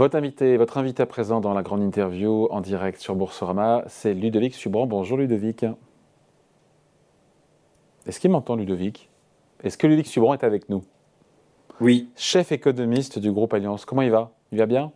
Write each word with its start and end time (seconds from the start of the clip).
Votre 0.00 0.16
invité, 0.16 0.56
votre 0.56 0.78
invité 0.78 1.02
à 1.02 1.06
présent 1.06 1.42
dans 1.42 1.52
la 1.52 1.60
grande 1.60 1.82
interview 1.82 2.48
en 2.50 2.62
direct 2.62 2.98
sur 3.02 3.14
Boursorama, 3.14 3.84
c'est 3.86 4.14
Ludovic 4.14 4.54
Subran. 4.54 4.86
Bonjour 4.86 5.18
Ludovic. 5.18 5.66
Est-ce 8.06 8.18
qu'il 8.18 8.30
m'entend 8.30 8.56
Ludovic? 8.56 9.10
Est-ce 9.62 9.76
que 9.76 9.86
Ludovic 9.86 10.06
Subran 10.06 10.32
est 10.32 10.42
avec 10.42 10.70
nous? 10.70 10.84
Oui. 11.82 12.08
Chef 12.16 12.50
économiste 12.50 13.18
du 13.18 13.30
groupe 13.30 13.52
Alliance. 13.52 13.84
Comment 13.84 14.00
il 14.00 14.10
va? 14.10 14.30
Il 14.52 14.58
va 14.58 14.64
bien? 14.64 14.90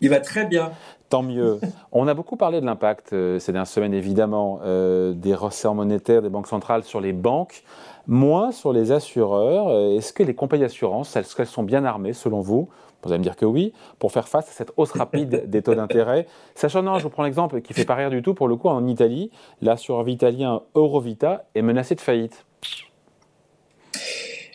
Il 0.00 0.10
va 0.10 0.18
très 0.18 0.46
bien. 0.46 0.72
Tant 1.10 1.22
mieux. 1.22 1.60
On 1.92 2.08
a 2.08 2.14
beaucoup 2.14 2.34
parlé 2.34 2.60
de 2.60 2.66
l'impact 2.66 3.12
euh, 3.12 3.38
ces 3.38 3.52
dernières 3.52 3.68
semaines, 3.68 3.94
évidemment, 3.94 4.58
euh, 4.64 5.12
des 5.12 5.36
resserts 5.36 5.76
monétaires 5.76 6.22
des 6.22 6.28
banques 6.28 6.48
centrales 6.48 6.82
sur 6.82 7.00
les 7.00 7.12
banques, 7.12 7.62
moins 8.08 8.50
sur 8.50 8.72
les 8.72 8.90
assureurs. 8.90 9.68
Euh, 9.68 9.96
est-ce 9.96 10.12
que 10.12 10.24
les 10.24 10.34
compagnies 10.34 10.62
d'assurance, 10.62 11.14
est-ce 11.14 11.36
qu'elles 11.36 11.46
sont 11.46 11.62
bien 11.62 11.84
armées, 11.84 12.14
selon 12.14 12.40
vous? 12.40 12.68
Vous 13.04 13.12
allez 13.12 13.18
me 13.18 13.24
dire 13.24 13.36
que 13.36 13.44
oui, 13.44 13.72
pour 13.98 14.12
faire 14.12 14.28
face 14.28 14.48
à 14.48 14.52
cette 14.52 14.72
hausse 14.76 14.92
rapide 14.92 15.44
des 15.50 15.62
taux 15.62 15.74
d'intérêt. 15.74 16.26
Sachant, 16.54 16.82
non, 16.82 16.98
je 16.98 17.04
vous 17.04 17.10
prends 17.10 17.24
l'exemple 17.24 17.60
qui 17.60 17.74
fait 17.74 17.84
pas 17.84 17.94
rire 17.94 18.10
du 18.10 18.22
tout, 18.22 18.34
pour 18.34 18.48
le 18.48 18.56
coup, 18.56 18.68
en 18.68 18.86
Italie, 18.86 19.30
l'assureur 19.62 20.08
italien 20.08 20.62
Eurovita 20.74 21.44
est 21.54 21.62
menacé 21.62 21.94
de 21.94 22.00
faillite. 22.00 22.44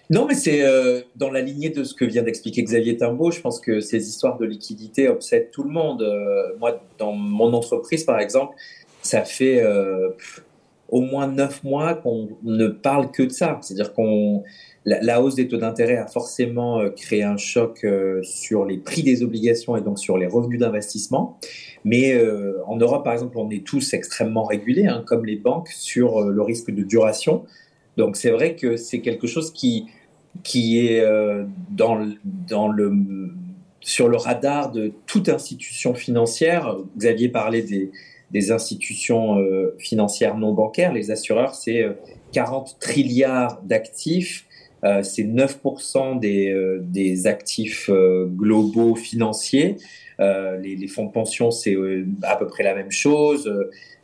Non, 0.10 0.26
mais 0.26 0.34
c'est 0.34 0.64
euh, 0.64 1.02
dans 1.16 1.30
la 1.30 1.42
lignée 1.42 1.70
de 1.70 1.84
ce 1.84 1.94
que 1.94 2.04
vient 2.04 2.24
d'expliquer 2.24 2.64
Xavier 2.64 2.98
Timbaud. 2.98 3.30
Je 3.30 3.42
pense 3.42 3.60
que 3.60 3.80
ces 3.80 4.10
histoires 4.10 4.40
de 4.40 4.46
liquidité 4.46 5.08
obsèdent 5.08 5.52
tout 5.52 5.64
le 5.64 5.70
monde. 5.70 6.02
Euh, 6.02 6.58
moi, 6.60 6.82
dans 6.98 7.12
mon 7.12 7.54
entreprise, 7.54 8.06
par 8.06 8.20
exemple, 8.20 8.56
ça 9.04 9.24
fait 9.24 9.62
euh, 9.62 10.10
au 10.88 11.02
moins 11.02 11.28
neuf 11.28 11.64
mois 11.64 11.94
qu'on 11.94 12.30
ne 12.44 12.68
parle 12.68 13.12
que 13.12 13.22
de 13.22 13.30
ça. 13.30 13.60
C'est-à-dire 13.62 13.94
qu'on 13.94 14.44
la, 15.02 15.22
hausse 15.22 15.36
des 15.36 15.48
taux 15.48 15.58
d'intérêt 15.58 15.98
a 15.98 16.08
forcément 16.08 16.82
créé 16.96 17.24
un 17.24 17.38
choc 17.38 17.86
sur 18.24 18.66
les 18.66 18.78
prix 18.78 19.04
des 19.04 19.24
obligations 19.24 19.76
et 19.76 19.82
donc 19.82 20.00
sur 20.00 20.18
les 20.18 20.28
revenus 20.28 20.60
d'investissement. 20.60 21.38
Mais 21.86 22.20
en 22.66 22.76
Europe, 22.78 23.04
par 23.04 23.14
exemple, 23.14 23.38
on 23.38 23.50
est 23.50 23.66
tous 23.66 23.94
extrêmement 23.94 24.44
régulés, 24.44 24.88
hein, 24.88 25.04
comme 25.06 25.26
les 25.26 25.36
banques, 25.36 25.70
sur 25.70 26.22
le 26.22 26.42
risque 26.42 26.72
de 26.72 26.84
duration. 26.84 27.46
Donc 27.98 28.16
c'est 28.16 28.32
vrai 28.32 28.56
que 28.56 28.78
c'est 28.78 29.02
quelque 29.02 29.28
chose 29.28 29.52
qui 29.52 29.88
qui 30.44 30.86
est 30.86 31.02
euh, 31.02 31.46
dans, 31.70 32.08
dans 32.24 32.68
le, 32.68 32.94
sur 33.82 34.08
le 34.08 34.18
radar 34.18 34.72
de 34.72 34.94
toute 35.06 35.30
institution 35.30 35.94
financière. 35.94 36.76
Xavier 36.98 37.30
parlait 37.30 37.62
des, 37.62 37.92
des 38.32 38.52
institutions 38.52 39.40
euh, 39.40 39.76
financières 39.80 40.38
non 40.38 40.54
bancaires. 40.54 40.94
Les 40.94 41.12
assureurs, 41.12 41.56
c'est 41.56 41.86
40 42.32 42.68
euh, 42.68 42.72
trilliards 42.80 43.62
d'actifs. 43.64 44.46
C'est 44.84 45.24
9% 45.24 46.20
des, 46.20 46.78
des 46.82 47.28
actifs 47.28 47.90
globaux 47.90 48.96
financiers. 48.96 49.78
Les, 50.20 50.76
les, 50.76 50.88
fonds 50.88 51.06
de 51.06 51.12
pension, 51.12 51.52
c'est 51.52 51.76
à 52.24 52.36
peu 52.36 52.48
près 52.48 52.64
la 52.64 52.76
même 52.76 52.92
chose. 52.92 53.52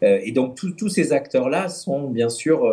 et 0.01 0.31
donc, 0.31 0.59
tous 0.77 0.89
ces 0.89 1.13
acteurs-là 1.13 1.69
sont 1.69 2.09
bien 2.09 2.29
sûr 2.29 2.63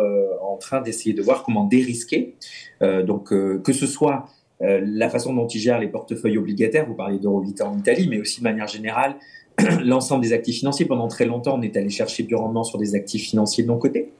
en 0.41 0.57
train 0.57 0.81
d'essayer 0.81 1.13
de 1.13 1.21
voir 1.21 1.43
comment 1.43 1.65
dérisquer. 1.65 2.35
Euh, 2.81 3.03
donc, 3.03 3.31
euh, 3.31 3.59
que 3.63 3.73
ce 3.73 3.87
soit 3.87 4.27
euh, 4.61 4.81
la 4.83 5.09
façon 5.09 5.33
dont 5.33 5.47
ils 5.47 5.59
gèrent 5.59 5.79
les 5.79 5.87
portefeuilles 5.87 6.37
obligataires, 6.37 6.85
vous 6.85 6.95
parlez 6.95 7.19
d'Eurovita 7.19 7.67
en 7.67 7.77
Italie, 7.77 8.07
mais 8.09 8.19
aussi 8.19 8.39
de 8.39 8.43
manière 8.43 8.67
générale, 8.67 9.15
l'ensemble 9.83 10.23
des 10.23 10.33
actifs 10.33 10.59
financiers. 10.59 10.85
Pendant 10.85 11.07
très 11.07 11.25
longtemps, 11.25 11.57
on 11.57 11.61
est 11.61 11.75
allé 11.77 11.89
chercher 11.89 12.23
du 12.23 12.35
rendement 12.35 12.63
sur 12.63 12.77
des 12.77 12.95
actifs 12.95 13.29
financiers 13.29 13.63
de 13.63 13.69
non 13.69 13.77
cotés. 13.77 14.11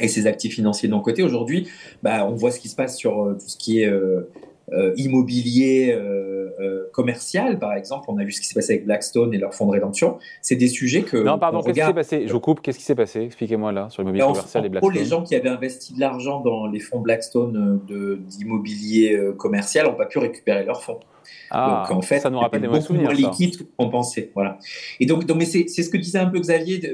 Et 0.00 0.08
ces 0.08 0.26
actifs 0.26 0.54
financiers 0.54 0.88
de 0.88 0.94
non 0.94 1.00
cotés, 1.00 1.22
aujourd'hui, 1.22 1.68
bah, 2.02 2.26
on 2.26 2.34
voit 2.34 2.50
ce 2.50 2.60
qui 2.60 2.68
se 2.68 2.76
passe 2.76 2.96
sur 2.96 3.34
tout 3.38 3.48
ce 3.48 3.56
qui 3.56 3.82
est 3.82 3.90
euh, 4.72 4.92
immobilier 4.96 5.94
euh, 5.94 6.50
euh, 6.60 6.90
commercial, 6.92 7.58
par 7.58 7.72
exemple. 7.72 8.04
On 8.08 8.18
a 8.18 8.24
vu 8.24 8.32
ce 8.32 8.40
qui 8.42 8.46
s'est 8.46 8.54
passé 8.54 8.74
avec 8.74 8.84
Blackstone 8.84 9.32
et 9.32 9.38
leur 9.38 9.54
fonds 9.54 9.64
de 9.64 9.70
rédemption. 9.70 10.18
C'est 10.42 10.56
des 10.56 10.68
sujets 10.68 11.02
que. 11.02 11.16
Non, 11.16 11.38
pardon, 11.38 11.62
qu'est-ce 11.62 11.78
qui 11.78 11.86
s'est 11.86 11.94
passé? 11.94 12.26
Je 12.26 12.32
vous 12.32 12.40
coupe, 12.40 12.60
qu'est-ce 12.60 12.78
qui 12.78 12.84
s'est 12.84 12.94
passé? 12.94 13.22
Expliquez-moi 13.22 13.72
là, 13.72 13.88
sur 13.88 14.02
l'immobilier 14.02 14.26
commercial 14.26 14.66
et 14.66 14.68
Blackstone. 14.68 14.94
les 14.94 15.04
gens 15.06 15.22
qui 15.22 15.34
avaient 15.34 15.48
investi 15.48 15.94
de 15.94 16.00
l'argent 16.00 16.40
dans 16.40 16.66
les 16.66 16.80
fonds 16.80 17.00
Blackstone 17.00 17.80
d'immobilier 18.28 19.18
commercial 19.38 19.86
n'ont 19.86 19.94
pas 19.94 20.06
pu 20.06 20.18
récupérer 20.18 20.64
leurs 20.64 20.82
fonds. 20.82 21.00
Ah, 21.50 21.86
donc 21.88 21.98
en 21.98 22.02
fait, 22.02 22.20
ça 22.20 22.30
nous 22.30 22.38
rappelle 22.38 22.62
des 22.62 22.68
beaucoup 22.68 22.94
moins 22.94 23.12
liquides 23.12 23.66
qu'on 23.76 23.88
pensait. 23.88 24.30
Voilà. 24.34 24.58
Et 25.00 25.06
donc, 25.06 25.26
donc 25.26 25.38
mais 25.38 25.44
c'est 25.44 25.66
ce 25.68 25.88
que 25.88 25.96
disait 25.96 26.18
un 26.18 26.26
peu 26.26 26.38
Xavier. 26.38 26.92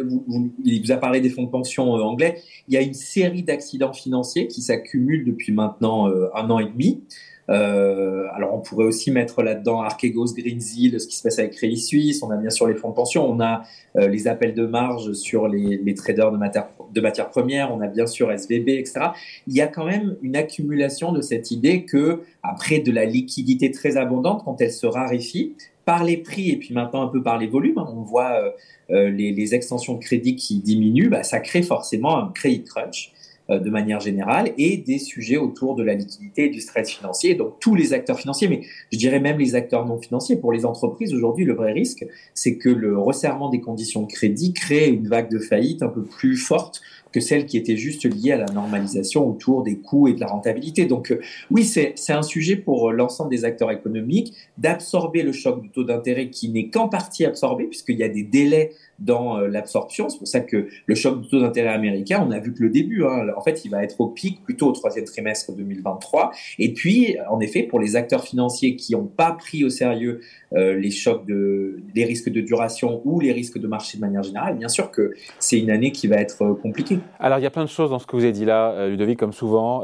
il 0.65 0.83
vous 0.83 0.93
a 0.93 0.97
parlé 0.97 1.21
des 1.21 1.31
fonds 1.31 1.45
de 1.45 1.51
pension 1.51 1.93
anglais. 1.93 2.43
Il 2.69 2.75
y 2.75 2.77
a 2.77 2.81
une 2.81 2.95
série 2.95 3.43
d'accidents 3.43 3.93
financiers 3.93 4.49
qui 4.49 4.63
s'accumulent 4.63 5.25
depuis 5.25 5.53
maintenant 5.53 6.11
un 6.35 6.51
an 6.51 6.59
et 6.59 6.67
demi. 6.67 7.03
Euh, 7.51 8.27
alors 8.35 8.55
on 8.55 8.61
pourrait 8.61 8.87
aussi 8.87 9.11
mettre 9.11 9.43
là-dedans 9.43 9.83
Archegos, 9.83 10.33
Greensill, 10.37 10.99
ce 10.99 11.07
qui 11.07 11.17
se 11.17 11.23
passe 11.23 11.39
avec 11.39 11.53
Crédit 11.53 11.81
Suisse. 11.81 12.23
On 12.23 12.31
a 12.31 12.37
bien 12.37 12.51
sûr 12.51 12.67
les 12.67 12.75
fonds 12.75 12.91
de 12.91 12.95
pension, 12.95 13.29
on 13.29 13.41
a 13.41 13.63
euh, 13.97 14.09
les 14.09 14.29
appels 14.29 14.55
de 14.55 14.67
marge 14.67 15.13
sur 15.13 15.49
les, 15.49 15.77
les 15.77 15.95
traders 15.95 16.33
de, 16.33 16.39
matière, 16.39 16.69
de 16.93 17.01
matières 17.01 17.31
premières, 17.31 17.73
on 17.75 17.81
a 17.81 17.87
bien 17.87 18.07
sûr 18.07 18.31
SVB, 18.31 18.69
etc. 18.71 19.01
Il 19.47 19.55
y 19.55 19.61
a 19.61 19.67
quand 19.67 19.85
même 19.85 20.17
une 20.23 20.37
accumulation 20.37 21.13
de 21.13 21.21
cette 21.21 21.51
idée 21.51 21.85
que 21.85 22.23
après 22.43 22.79
de 22.79 22.93
la 22.93 23.05
liquidité 23.05 23.71
très 23.71 23.97
abondante, 23.97 24.43
quand 24.45 24.61
elle 24.61 24.73
se 24.73 24.87
raréfie 24.87 25.55
par 25.85 26.05
les 26.05 26.17
prix 26.17 26.51
et 26.51 26.57
puis 26.57 26.75
maintenant 26.75 27.03
un 27.03 27.09
peu 27.09 27.23
par 27.23 27.39
les 27.39 27.47
volumes, 27.47 27.79
hein, 27.79 27.87
on 27.89 28.03
voit 28.03 28.33
euh, 28.33 28.51
euh, 28.91 29.11
les, 29.11 29.33
les, 29.33 29.55
extensions 29.55 29.95
de 29.95 30.01
crédit 30.01 30.37
qui 30.37 30.59
diminuent, 30.61 31.09
bah, 31.09 31.23
ça 31.23 31.41
crée 31.41 31.63
forcément 31.63 32.19
un 32.19 32.33
credit 32.33 32.65
crunch. 32.65 33.13
Euh, 33.51 33.59
de 33.59 33.69
manière 33.69 34.01
générale 34.01 34.53
et 34.57 34.79
des 34.79 34.99
sujets 34.99 35.37
autour 35.37 35.75
de 35.75 35.83
la 35.83 35.93
liquidité 35.93 36.47
et 36.47 36.49
du 36.49 36.63
stress 36.63 36.91
financier. 36.91 37.35
Donc 37.35 37.61
tous 37.61 37.75
les 37.75 37.93
acteurs 37.93 38.19
financiers, 38.19 38.49
mais 38.49 38.63
je 38.91 38.97
dirais 38.97 39.21
même 39.21 39.39
les 39.39 39.55
acteurs 39.55 39.85
non 39.85 39.99
financiers. 39.99 40.37
Pour 40.37 40.51
les 40.51 40.65
entreprises, 40.65 41.13
aujourd'hui, 41.13 41.45
le 41.45 41.53
vrai 41.53 41.73
risque, 41.73 42.07
c'est 42.33 42.57
que 42.57 42.71
le 42.71 42.99
resserrement 42.99 43.51
des 43.51 43.61
conditions 43.61 44.01
de 44.01 44.11
crédit 44.11 44.55
crée 44.55 44.89
une 44.89 45.09
vague 45.09 45.31
de 45.31 45.39
faillite 45.39 45.83
un 45.83 45.89
peu 45.89 46.05
plus 46.05 46.39
forte 46.39 46.81
que 47.13 47.21
celle 47.21 47.45
qui 47.45 47.59
était 47.59 47.77
juste 47.77 48.07
liée 48.07 48.33
à 48.33 48.39
la 48.39 48.47
normalisation 48.47 49.29
autour 49.29 49.63
des 49.63 49.77
coûts 49.77 50.09
et 50.09 50.15
de 50.15 50.21
la 50.21 50.27
rentabilité. 50.27 50.87
Donc 50.87 51.13
euh, 51.13 51.21
oui, 51.51 51.65
c'est 51.65 51.95
un 52.09 52.23
sujet 52.23 52.57
pour 52.57 52.93
l'ensemble 52.93 53.31
des 53.31 53.45
acteurs 53.45 53.71
économiques 53.71 54.33
d'absorber 54.57 55.23
le 55.23 55.33
choc 55.33 55.61
du 55.61 55.69
taux 55.69 55.85
d'intérêt 55.85 56.31
qui 56.31 56.49
n'est 56.49 56.71
qu'en 56.71 56.89
partie 56.89 57.27
absorbé, 57.27 57.65
puisqu'il 57.65 57.99
y 57.99 58.03
a 58.03 58.09
des 58.09 58.23
délais 58.23 58.73
dans 58.99 59.39
euh, 59.39 59.49
l'absorption. 59.49 60.09
C'est 60.09 60.19
pour 60.19 60.29
ça 60.29 60.41
que 60.41 60.69
le 60.87 60.95
choc 60.95 61.21
du 61.21 61.29
taux 61.29 61.41
d'intérêt 61.41 61.71
américain, 61.71 62.25
on 62.27 62.31
a 62.31 62.39
vu 62.39 62.53
que 62.55 62.63
le 62.63 62.71
début, 62.71 63.05
hein, 63.05 63.27
en 63.37 63.41
fait, 63.41 63.65
il 63.65 63.71
va 63.71 63.83
être 63.83 64.01
au 64.01 64.09
pic 64.09 64.43
plutôt 64.43 64.69
au 64.69 64.73
troisième 64.73 65.05
trimestre 65.05 65.53
2023. 65.53 66.33
Et 66.59 66.73
puis, 66.73 67.17
en 67.29 67.41
effet, 67.41 67.65
pour 67.65 67.81
les 67.81 67.97
acteurs 67.97 68.25
financiers 68.25 68.77
qui 68.77 68.93
n'ont 68.93 69.07
pas 69.07 69.33
pris 69.33 69.65
au 69.65 69.71
sérieux 69.71 70.21
euh, 70.53 70.75
les 70.75 70.91
chocs 70.91 71.27
de, 71.27 71.83
les 71.95 72.05
risques 72.05 72.31
de 72.31 72.41
duration 72.41 73.03
ou 73.05 73.21
les 73.21 73.33
risques 73.33 73.59
de 73.59 73.67
marché 73.67 73.99
de 73.99 74.03
manière 74.03 74.23
générale, 74.23 74.57
bien 74.57 74.69
sûr 74.69 74.91
que 74.91 75.13
c'est 75.39 75.59
une 75.59 75.71
année 75.71 75.91
qui 75.91 76.07
va 76.07 76.17
être 76.17 76.43
euh, 76.43 76.55
compliquée. 76.55 76.99
Alors, 77.19 77.39
il 77.39 77.43
y 77.43 77.47
a 77.47 77.51
plein 77.51 77.65
de 77.65 77.69
choses 77.69 77.91
dans 77.91 77.99
ce 77.99 78.07
que 78.07 78.17
vous 78.17 78.23
avez 78.23 78.33
dit 78.33 78.45
là, 78.45 78.89
Ludovic, 78.89 79.19
comme 79.19 79.33
souvent. 79.33 79.83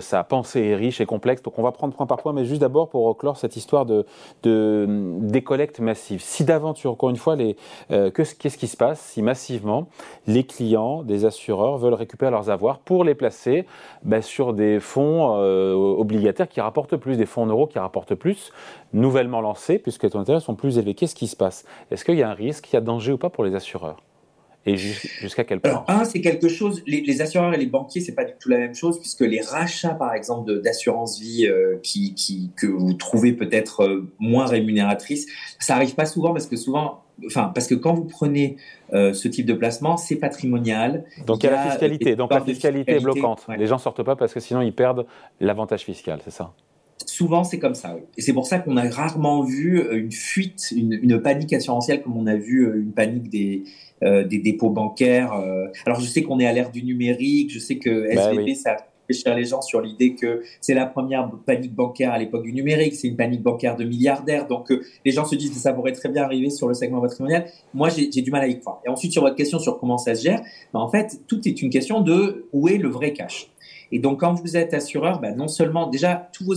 sa 0.00 0.24
pensée 0.24 0.60
est 0.60 0.76
riche 0.76 1.00
et 1.00 1.06
complexe, 1.06 1.42
donc 1.42 1.58
on 1.58 1.62
va 1.62 1.72
prendre 1.72 1.94
point 1.94 2.06
par 2.06 2.18
point. 2.18 2.32
Mais 2.32 2.44
juste 2.44 2.60
d'abord 2.60 2.88
pour 2.88 3.16
clore 3.16 3.36
cette 3.36 3.56
histoire 3.56 3.86
de, 3.86 4.04
de 4.42 4.86
décollecte 5.20 5.80
massive. 5.80 6.20
Si 6.20 6.44
d'aventure, 6.44 6.92
encore 6.92 7.10
une 7.10 7.16
fois, 7.16 7.36
les, 7.36 7.56
que, 7.88 8.22
qu'est-ce 8.52 8.58
qui 8.58 8.68
se 8.68 8.76
passe 8.76 9.00
si 9.00 9.22
massivement 9.22 9.88
les 10.26 10.44
clients 10.44 11.02
des 11.02 11.24
assureurs 11.24 11.78
veulent 11.78 11.94
récupérer 11.94 12.30
leurs 12.30 12.50
avoirs 12.50 12.80
pour 12.80 13.02
les 13.02 13.14
placer 13.14 13.64
ben, 14.02 14.20
sur 14.20 14.52
des 14.52 14.78
fonds 14.78 15.36
euh, 15.38 15.72
obligataires 15.72 16.48
qui 16.48 16.60
rapportent 16.60 16.96
plus, 16.96 17.16
des 17.16 17.24
fonds 17.24 17.44
en 17.44 17.46
euros 17.46 17.66
qui 17.66 17.78
rapportent 17.78 18.14
plus, 18.14 18.52
nouvellement 18.92 19.40
lancés, 19.40 19.78
puisque 19.78 20.02
les 20.02 20.10
taux 20.10 20.18
d'intérêt 20.18 20.40
sont 20.40 20.54
plus 20.54 20.76
élevés. 20.76 20.92
Qu'est-ce 20.94 21.14
qui 21.14 21.28
se 21.28 21.36
passe? 21.36 21.64
Est-ce 21.90 22.04
qu'il 22.04 22.16
y 22.16 22.22
a 22.22 22.28
un 22.28 22.34
risque, 22.34 22.70
il 22.70 22.74
y 22.74 22.76
a 22.76 22.82
danger 22.82 23.12
ou 23.12 23.18
pas 23.18 23.30
pour 23.30 23.44
les 23.44 23.54
assureurs? 23.54 23.96
Et 24.64 24.76
jusqu'à 24.76 25.42
quel 25.42 25.60
point? 25.60 25.84
un, 25.88 26.04
c'est 26.04 26.20
quelque 26.20 26.48
chose. 26.48 26.82
Les, 26.86 27.20
assureurs 27.20 27.52
et 27.52 27.56
les 27.56 27.66
banquiers, 27.66 28.00
c'est 28.00 28.14
pas 28.14 28.24
du 28.24 28.32
tout 28.38 28.48
la 28.48 28.58
même 28.58 28.74
chose, 28.74 29.00
puisque 29.00 29.22
les 29.22 29.40
rachats, 29.40 29.94
par 29.94 30.14
exemple, 30.14 30.60
d'assurance 30.60 31.18
vie 31.18 31.46
euh, 31.46 31.78
qui, 31.82 32.14
qui, 32.14 32.52
que 32.56 32.68
vous 32.68 32.92
trouvez 32.94 33.32
peut-être 33.32 33.82
euh, 33.82 34.08
moins 34.20 34.46
rémunératrices, 34.46 35.26
ça 35.58 35.74
arrive 35.74 35.94
pas 35.96 36.06
souvent 36.06 36.32
parce 36.32 36.46
que 36.46 36.56
souvent, 36.56 37.02
enfin, 37.26 37.50
parce 37.52 37.66
que 37.66 37.74
quand 37.74 37.92
vous 37.94 38.04
prenez 38.04 38.56
euh, 38.92 39.12
ce 39.12 39.26
type 39.26 39.46
de 39.46 39.54
placement, 39.54 39.96
c'est 39.96 40.16
patrimonial. 40.16 41.06
Donc 41.26 41.42
il 41.42 41.46
y 41.46 41.48
a, 41.48 41.52
la 41.52 41.70
fiscalité. 41.70 42.14
Donc 42.14 42.32
la 42.32 42.40
fiscalité, 42.40 42.92
est 42.92 43.00
bloquante. 43.00 43.46
Les 43.58 43.66
gens 43.66 43.78
sortent 43.78 44.04
pas 44.04 44.14
parce 44.14 44.32
que 44.32 44.40
sinon 44.40 44.60
ils 44.60 44.74
perdent 44.74 45.06
l'avantage 45.40 45.82
fiscal, 45.82 46.20
c'est 46.22 46.30
ça? 46.30 46.52
Souvent, 47.04 47.42
c'est 47.42 47.58
comme 47.58 47.74
ça. 47.74 47.96
Et 48.16 48.22
c'est 48.22 48.32
pour 48.32 48.46
ça 48.46 48.60
qu'on 48.60 48.76
a 48.76 48.88
rarement 48.88 49.42
vu 49.42 49.82
une 49.92 50.12
fuite, 50.12 50.72
une, 50.74 50.92
une, 50.92 51.20
panique 51.20 51.52
assurantielle 51.52 52.00
comme 52.00 52.16
on 52.16 52.28
a 52.28 52.36
vu 52.36 52.64
une 52.76 52.92
panique 52.92 53.28
des, 53.28 53.64
des 54.02 54.38
dépôts 54.38 54.70
bancaires. 54.70 55.32
Euh. 55.32 55.66
alors 55.86 56.00
je 56.00 56.06
sais 56.06 56.22
qu'on 56.22 56.40
est 56.40 56.46
à 56.46 56.52
l'ère 56.52 56.70
du 56.70 56.82
numérique, 56.82 57.52
je 57.52 57.58
sais 57.58 57.76
que 57.76 58.06
SVB, 58.06 58.46
bah 58.46 58.54
ça 58.54 58.76
réfléchir 59.08 59.34
les 59.34 59.44
gens 59.44 59.62
sur 59.62 59.80
l'idée 59.80 60.14
que 60.14 60.42
c'est 60.60 60.74
la 60.74 60.86
première 60.86 61.30
panique 61.44 61.74
bancaire 61.74 62.12
à 62.12 62.18
l'époque 62.18 62.42
du 62.42 62.52
numérique, 62.52 62.94
c'est 62.94 63.08
une 63.08 63.16
panique 63.16 63.42
bancaire 63.42 63.76
de 63.76 63.84
milliardaires. 63.84 64.46
Donc 64.46 64.70
euh, 64.70 64.82
les 65.04 65.12
gens 65.12 65.24
se 65.24 65.34
disent 65.34 65.50
que 65.50 65.56
ça 65.56 65.72
pourrait 65.72 65.92
très 65.92 66.08
bien 66.08 66.22
arriver 66.22 66.50
sur 66.50 66.68
le 66.68 66.74
segment 66.74 67.00
patrimonial. 67.00 67.46
Moi, 67.74 67.88
j'ai 67.88 68.22
du 68.22 68.30
mal 68.30 68.42
à 68.42 68.48
y 68.48 68.58
croire. 68.58 68.80
Et 68.86 68.88
ensuite, 68.88 69.12
sur 69.12 69.22
votre 69.22 69.36
question 69.36 69.58
sur 69.58 69.78
comment 69.78 69.98
ça 69.98 70.14
se 70.14 70.22
gère, 70.22 70.40
ben, 70.72 70.80
en 70.80 70.88
fait, 70.88 71.20
tout 71.26 71.46
est 71.46 71.62
une 71.62 71.70
question 71.70 72.00
de 72.00 72.46
où 72.52 72.68
est 72.68 72.78
le 72.78 72.88
vrai 72.88 73.12
cash. 73.12 73.51
Et 73.94 73.98
donc, 73.98 74.20
quand 74.20 74.32
vous 74.32 74.56
êtes 74.56 74.72
assureur, 74.72 75.20
ben, 75.20 75.36
non 75.36 75.48
seulement 75.48 75.86
déjà 75.86 76.30
tous 76.32 76.44
vos 76.44 76.54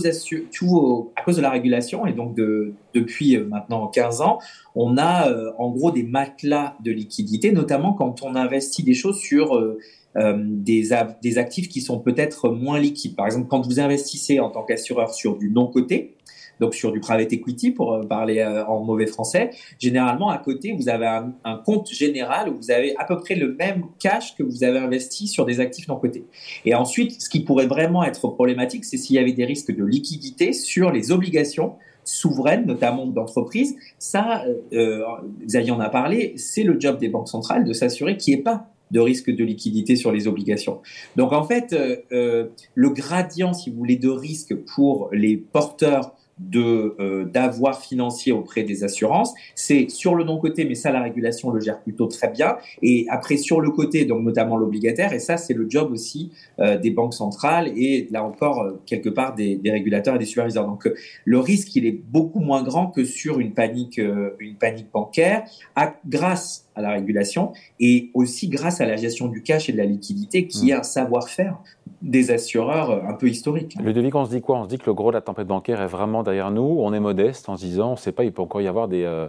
tous 0.50 1.12
à 1.16 1.22
cause 1.22 1.36
de 1.36 1.42
la 1.42 1.50
régulation 1.50 2.06
et 2.06 2.14
donc 2.14 2.34
de, 2.34 2.72
depuis 2.94 3.36
euh, 3.36 3.44
maintenant 3.44 3.88
15 3.88 4.22
ans, 4.22 4.38
on 4.74 4.96
a 4.96 5.28
euh, 5.28 5.52
en 5.58 5.70
gros 5.70 5.90
des 5.90 6.02
matelas 6.02 6.74
de 6.82 6.90
liquidité, 6.90 7.52
notamment 7.52 7.92
quand 7.92 8.22
on 8.22 8.34
investit 8.34 8.82
des 8.82 8.94
choses 8.94 9.18
sur 9.18 9.54
euh, 9.54 9.78
des, 10.16 10.88
des 11.22 11.38
actifs 11.38 11.68
qui 11.68 11.82
sont 11.82 11.98
peut-être 12.00 12.48
moins 12.48 12.80
liquides. 12.80 13.14
Par 13.14 13.26
exemple, 13.26 13.48
quand 13.48 13.66
vous 13.66 13.80
investissez 13.80 14.40
en 14.40 14.48
tant 14.48 14.62
qu'assureur 14.62 15.12
sur 15.12 15.36
du 15.36 15.50
non 15.50 15.66
coté, 15.66 16.15
donc 16.60 16.74
sur 16.74 16.92
du 16.92 17.00
private 17.00 17.32
equity 17.32 17.70
pour 17.70 17.94
euh, 17.94 18.02
parler 18.02 18.38
euh, 18.38 18.64
en 18.66 18.82
mauvais 18.82 19.06
français. 19.06 19.50
Généralement, 19.78 20.30
à 20.30 20.38
côté, 20.38 20.72
vous 20.72 20.88
avez 20.88 21.06
un, 21.06 21.56
compte 21.64 21.90
général 21.90 22.48
où 22.48 22.56
vous 22.56 22.70
avez 22.70 22.96
à 22.96 23.04
peu 23.04 23.16
près 23.18 23.34
le 23.34 23.54
même 23.54 23.84
cash 23.98 24.36
que 24.36 24.42
vous 24.42 24.64
avez 24.64 24.78
investi 24.78 25.26
sur 25.26 25.44
des 25.44 25.60
actifs 25.60 25.88
non 25.88 25.96
cotés. 25.96 26.24
Et 26.64 26.74
ensuite, 26.74 27.20
ce 27.20 27.28
qui 27.28 27.40
pourrait 27.40 27.66
vraiment 27.66 28.04
être 28.04 28.28
problématique, 28.28 28.84
c'est 28.84 28.96
s'il 28.96 29.16
y 29.16 29.18
avait 29.18 29.32
des 29.32 29.44
risques 29.44 29.74
de 29.74 29.84
liquidité 29.84 30.52
sur 30.52 30.92
les 30.92 31.12
obligations 31.12 31.74
souveraines, 32.04 32.66
notamment 32.66 33.06
d'entreprises. 33.06 33.76
Ça, 33.98 34.44
euh, 34.72 35.02
Xavier 35.44 35.72
en 35.72 35.80
a 35.80 35.88
parlé, 35.88 36.34
c'est 36.36 36.62
le 36.62 36.78
job 36.78 36.98
des 36.98 37.08
banques 37.08 37.28
centrales 37.28 37.64
de 37.64 37.72
s'assurer 37.72 38.16
qu'il 38.16 38.34
n'y 38.34 38.40
ait 38.40 38.44
pas 38.44 38.68
de 38.92 39.00
risque 39.00 39.34
de 39.34 39.42
liquidité 39.42 39.96
sur 39.96 40.12
les 40.12 40.28
obligations. 40.28 40.80
Donc 41.16 41.32
en 41.32 41.42
fait, 41.42 41.74
le 42.12 42.90
gradient, 42.90 43.52
si 43.52 43.70
vous 43.70 43.78
voulez, 43.78 43.96
de 43.96 44.08
risque 44.08 44.54
pour 44.54 45.08
les 45.10 45.36
porteurs 45.36 46.15
de 46.38 46.94
euh, 47.00 47.24
d'avoir 47.24 47.80
financier 47.80 48.32
auprès 48.32 48.62
des 48.62 48.84
assurances. 48.84 49.34
C'est 49.54 49.88
sur 49.88 50.14
le 50.14 50.24
non 50.24 50.38
côté, 50.38 50.64
mais 50.64 50.74
ça 50.74 50.92
la 50.92 51.02
régulation 51.02 51.50
le 51.50 51.60
gère 51.60 51.80
plutôt 51.80 52.06
très 52.06 52.28
bien. 52.28 52.56
Et 52.82 53.06
après 53.08 53.36
sur 53.36 53.60
le 53.60 53.70
côté, 53.70 54.04
donc 54.04 54.22
notamment 54.22 54.56
l'obligataire, 54.56 55.12
et 55.12 55.18
ça 55.18 55.36
c'est 55.36 55.54
le 55.54 55.68
job 55.68 55.90
aussi 55.92 56.32
euh, 56.58 56.76
des 56.76 56.90
banques 56.90 57.14
centrales 57.14 57.68
et 57.76 58.08
là 58.10 58.22
encore 58.22 58.62
euh, 58.62 58.80
quelque 58.84 59.08
part 59.08 59.34
des, 59.34 59.56
des, 59.56 59.70
régulateurs 59.70 60.16
et 60.16 60.18
des 60.18 60.26
superviseurs. 60.26 60.66
Donc 60.66 60.88
le 61.24 61.38
risque 61.38 61.74
il 61.74 61.86
est 61.86 62.00
beaucoup 62.10 62.40
moins 62.40 62.62
grand 62.62 62.88
que 62.88 63.04
sur 63.04 63.40
une 63.40 63.52
panique 63.52 63.98
une 63.98 64.56
panique 64.56 64.88
bancaire, 64.92 65.44
à, 65.74 65.94
grâce 66.06 66.66
à 66.74 66.82
la 66.82 66.90
régulation 66.90 67.52
et 67.80 68.10
aussi 68.14 68.48
grâce 68.48 68.80
à 68.80 68.86
la 68.86 68.96
gestion 68.96 69.28
du 69.28 69.42
cash 69.42 69.68
et 69.68 69.72
de 69.72 69.78
la 69.78 69.86
liquidité 69.86 70.46
qui 70.46 70.66
mmh. 70.66 70.68
est 70.68 70.72
un 70.74 70.82
savoir-faire 70.82 71.58
des 72.06 72.30
assureurs 72.30 73.04
un 73.04 73.14
peu 73.14 73.28
historiques. 73.28 73.76
Le 73.82 73.92
devis, 73.92 74.10
on 74.14 74.24
se 74.24 74.30
dit 74.30 74.40
quoi? 74.40 74.58
On 74.58 74.64
se 74.64 74.68
dit 74.68 74.78
que 74.78 74.86
le 74.86 74.94
gros 74.94 75.10
de 75.10 75.16
la 75.16 75.20
tempête 75.20 75.48
bancaire 75.48 75.82
est 75.82 75.88
vraiment 75.88 76.22
derrière 76.22 76.52
nous. 76.52 76.78
On 76.80 76.92
est 76.92 77.00
modeste 77.00 77.48
en 77.48 77.56
se 77.56 77.64
disant, 77.64 77.88
on 77.88 77.92
ne 77.92 77.96
sait 77.96 78.12
pas, 78.12 78.22
il 78.22 78.32
peut 78.32 78.42
encore 78.42 78.60
y 78.60 78.68
avoir 78.68 78.86
des, 78.86 79.02
euh, 79.02 79.28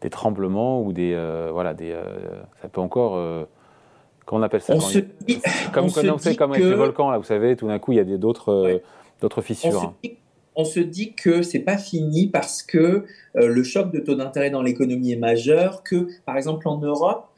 des 0.00 0.10
tremblements 0.10 0.82
ou 0.82 0.92
des. 0.92 1.12
Euh, 1.14 1.50
voilà, 1.52 1.72
des, 1.72 1.92
euh, 1.92 2.02
ça 2.62 2.68
peut 2.68 2.80
encore. 2.80 3.12
comment 4.24 4.40
on 4.40 4.42
appelle 4.42 4.60
ça 4.60 4.74
on 4.74 4.80
se 4.80 4.98
dit, 5.26 5.40
Comme 5.72 5.84
on, 5.84 6.18
sait, 6.18 6.34
comme 6.34 6.52
avec 6.52 6.64
les 6.64 6.74
volcans, 6.74 7.10
là, 7.10 7.18
vous 7.18 7.24
savez, 7.24 7.54
tout 7.54 7.68
d'un 7.68 7.78
coup, 7.78 7.92
il 7.92 7.96
y 7.96 8.00
a 8.00 8.18
d'autres 8.18 8.82
d'autres 9.20 9.40
fissures. 9.40 9.94
On 10.58 10.64
se, 10.64 10.80
dit, 10.80 11.12
que 11.12 11.42
c'est 11.42 11.60
pas 11.60 11.76
fini 11.76 12.28
parce 12.28 12.62
que 12.62 13.04
le 13.34 13.62
choc 13.62 13.92
de 13.92 14.00
taux 14.00 14.14
d'intérêt 14.14 14.50
dans 14.50 14.62
l'économie 14.62 15.12
est 15.12 15.16
majeur, 15.18 15.84
que 15.84 16.08
par 16.24 16.36
exemple 16.36 16.66
en 16.66 16.78
Europe, 16.78 17.28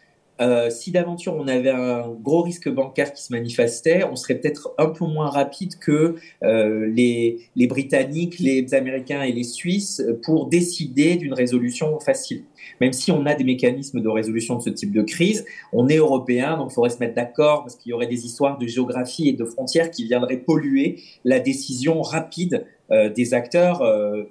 euh, 0.41 0.71
si 0.71 0.91
d'aventure 0.91 1.35
on 1.35 1.49
avait 1.49 1.71
un 1.71 2.09
gros 2.11 2.43
risque 2.43 2.69
bancaire 2.69 3.13
qui 3.13 3.23
se 3.23 3.33
manifestait, 3.33 4.05
on 4.05 4.17
serait 4.17 4.37
peut-être 4.37 4.75
un 4.79 4.91
peu 4.91 5.05
moins 5.05 5.29
rapide 5.29 5.79
que 5.79 6.17
euh, 6.43 6.87
les, 6.87 7.41
les, 7.57 7.67
Britanniques, 7.67 8.39
les 8.39 8.75
Américains 8.75 9.23
et 9.23 9.33
les 9.33 9.45
Suisses 9.45 10.03
pour 10.25 10.49
décider 10.49 11.17
d'une 11.17 11.35
résolution 11.35 11.99
facile. 12.01 12.45
Même 12.81 12.93
si 12.93 13.11
on 13.11 13.27
a 13.27 13.35
des 13.35 13.45
mécanismes 13.45 14.01
de 14.01 14.09
résolution 14.09 14.57
de 14.57 14.63
ce 14.63 14.71
type 14.71 14.93
de 14.93 15.03
crise, 15.03 15.45
on 15.73 15.89
est 15.89 15.97
européen, 15.97 16.57
donc 16.57 16.69
il 16.71 16.75
faudrait 16.75 16.91
se 16.91 16.99
mettre 16.99 17.15
d'accord 17.15 17.63
parce 17.63 17.77
qu'il 17.77 17.91
y 17.91 17.93
aurait 17.93 18.07
des 18.07 18.25
histoires 18.25 18.59
de 18.59 18.67
géographie 18.67 19.29
et 19.29 19.33
de 19.33 19.45
frontières 19.45 19.91
qui 19.91 20.05
viendraient 20.05 20.39
polluer 20.39 21.01
la 21.25 21.41
décision 21.41 22.03
rapide 22.03 22.67
euh, 22.91 23.11
des 23.11 23.35
acteurs 23.35 23.83
euh, 23.83 24.25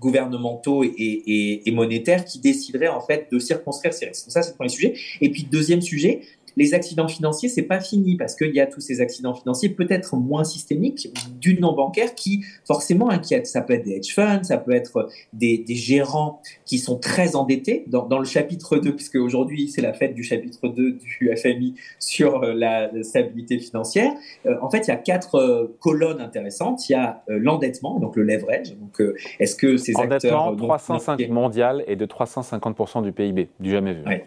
gouvernementaux 0.00 0.84
et, 0.84 1.70
monétaires 1.72 2.24
qui 2.24 2.38
décideraient 2.38 2.88
en 2.88 3.00
fait 3.00 3.28
de 3.30 3.38
circonscrire 3.38 3.92
ces 3.92 4.06
risques. 4.06 4.30
Ça, 4.30 4.42
c'est 4.42 4.50
le 4.50 4.56
premier 4.56 4.70
sujet. 4.70 4.94
Et 5.20 5.30
puis, 5.30 5.44
deuxième 5.44 5.80
sujet, 5.80 6.22
les 6.58 6.74
accidents 6.74 7.06
financiers, 7.06 7.48
c'est 7.48 7.62
pas 7.62 7.78
fini 7.78 8.16
parce 8.16 8.34
qu'il 8.34 8.52
y 8.52 8.60
a 8.60 8.66
tous 8.66 8.80
ces 8.80 9.00
accidents 9.00 9.32
financiers 9.32 9.68
peut-être 9.68 10.16
moins 10.16 10.42
systémiques 10.42 11.14
du 11.40 11.58
non 11.60 11.72
bancaire 11.72 12.16
qui 12.16 12.44
forcément 12.66 13.10
inquiètent. 13.10 13.46
Ça 13.46 13.62
peut 13.62 13.74
être 13.74 13.84
des 13.84 13.92
hedge 13.92 14.12
funds, 14.12 14.42
ça 14.42 14.58
peut 14.58 14.72
être 14.72 15.08
des, 15.32 15.64
gérants 15.68 16.42
qui 16.66 16.78
sont 16.78 16.98
très 16.98 17.36
endettés. 17.36 17.84
Dans, 17.86 18.18
le 18.18 18.24
chapitre 18.24 18.76
2, 18.76 18.96
puisque 18.96 19.14
aujourd'hui 19.14 19.68
c'est 19.68 19.82
la 19.82 19.92
fête 19.92 20.14
du 20.14 20.24
chapitre 20.24 20.66
2 20.66 20.98
du 20.98 21.30
FMI 21.36 21.76
sur 22.00 22.42
euh, 22.42 22.52
la 22.54 22.90
stabilité 23.04 23.60
financière, 23.60 24.12
euh, 24.46 24.56
en 24.60 24.68
fait 24.68 24.80
il 24.80 24.88
y 24.88 24.92
a 24.92 24.96
quatre 24.96 25.36
euh, 25.36 25.76
colonnes 25.78 26.20
intéressantes. 26.20 26.88
Il 26.88 26.92
y 26.92 26.96
a 26.96 27.22
l'endettement, 27.28 28.00
donc 28.00 28.16
le 28.16 28.24
leverage. 28.24 28.74
Donc 28.74 29.00
est-ce 29.38 29.54
que 29.54 29.76
ces 29.76 29.94
acteurs... 29.96 30.56
305 30.56 31.28
mondial 31.28 31.84
et 31.86 31.94
de 31.94 32.04
350% 32.04 33.04
du 33.04 33.12
PIB, 33.12 33.48
du 33.60 33.70
jamais 33.70 33.92
vu. 33.92 34.02
Ouais, 34.04 34.24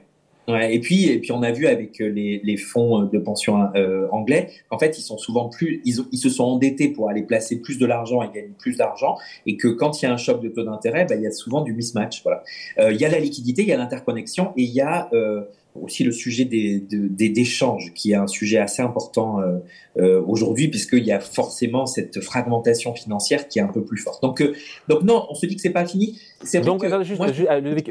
et 0.59 0.79
puis, 0.79 1.09
et 1.09 1.19
puis 1.19 1.31
on 1.31 1.43
a 1.43 1.51
vu 1.51 1.67
avec 1.67 2.01
euh, 2.01 2.07
les, 2.07 2.41
les 2.43 2.57
fonds 2.57 3.03
de 3.03 3.19
pension 3.19 3.69
euh, 3.75 4.07
anglais 4.11 4.49
qu'en 4.69 4.79
fait 4.79 4.97
ils 4.97 5.01
sont 5.01 5.17
souvent 5.17 5.49
plus, 5.49 5.81
ils, 5.85 5.95
ils, 6.11 6.17
se 6.17 6.29
sont 6.29 6.43
endettés 6.43 6.89
pour 6.89 7.09
aller 7.09 7.23
placer 7.23 7.61
plus 7.61 7.77
de 7.77 7.85
l'argent 7.85 8.21
et 8.23 8.27
gagner 8.33 8.53
plus 8.57 8.77
d'argent, 8.77 9.17
et 9.45 9.57
que 9.57 9.67
quand 9.67 10.01
il 10.01 10.05
y 10.05 10.07
a 10.07 10.13
un 10.13 10.17
choc 10.17 10.41
de 10.41 10.49
taux 10.49 10.63
d'intérêt, 10.63 11.05
bah, 11.05 11.15
il 11.15 11.21
y 11.21 11.27
a 11.27 11.31
souvent 11.31 11.61
du 11.61 11.73
mismatch. 11.73 12.23
Voilà. 12.23 12.43
Euh, 12.79 12.91
il 12.91 12.99
y 12.99 13.05
a 13.05 13.09
la 13.09 13.19
liquidité, 13.19 13.61
il 13.61 13.67
y 13.67 13.73
a 13.73 13.77
l'interconnexion, 13.77 14.53
et 14.57 14.63
il 14.63 14.71
y 14.71 14.81
a 14.81 15.09
euh, 15.13 15.41
aussi 15.79 16.03
le 16.03 16.11
sujet 16.11 16.45
des, 16.45 16.79
des, 16.79 17.29
d'échanges, 17.29 17.93
qui 17.93 18.11
est 18.11 18.15
un 18.15 18.27
sujet 18.27 18.57
assez 18.57 18.81
important 18.81 19.39
euh, 19.39 19.57
euh, 19.97 20.21
aujourd'hui, 20.27 20.67
puisqu'il 20.67 21.05
y 21.05 21.11
a 21.11 21.19
forcément 21.19 21.85
cette 21.85 22.21
fragmentation 22.21 22.93
financière 22.93 23.47
qui 23.47 23.59
est 23.59 23.61
un 23.61 23.71
peu 23.71 23.83
plus 23.83 23.97
forte. 23.97 24.21
Donc, 24.21 24.43
donc 24.89 25.03
non, 25.03 25.25
on 25.29 25.35
se 25.35 25.45
dit 25.45 25.55
que 25.55 25.61
c'est 25.61 25.69
pas 25.69 25.85
fini. 25.85 26.19
Donc, 26.63 26.83
juste, 27.03 27.21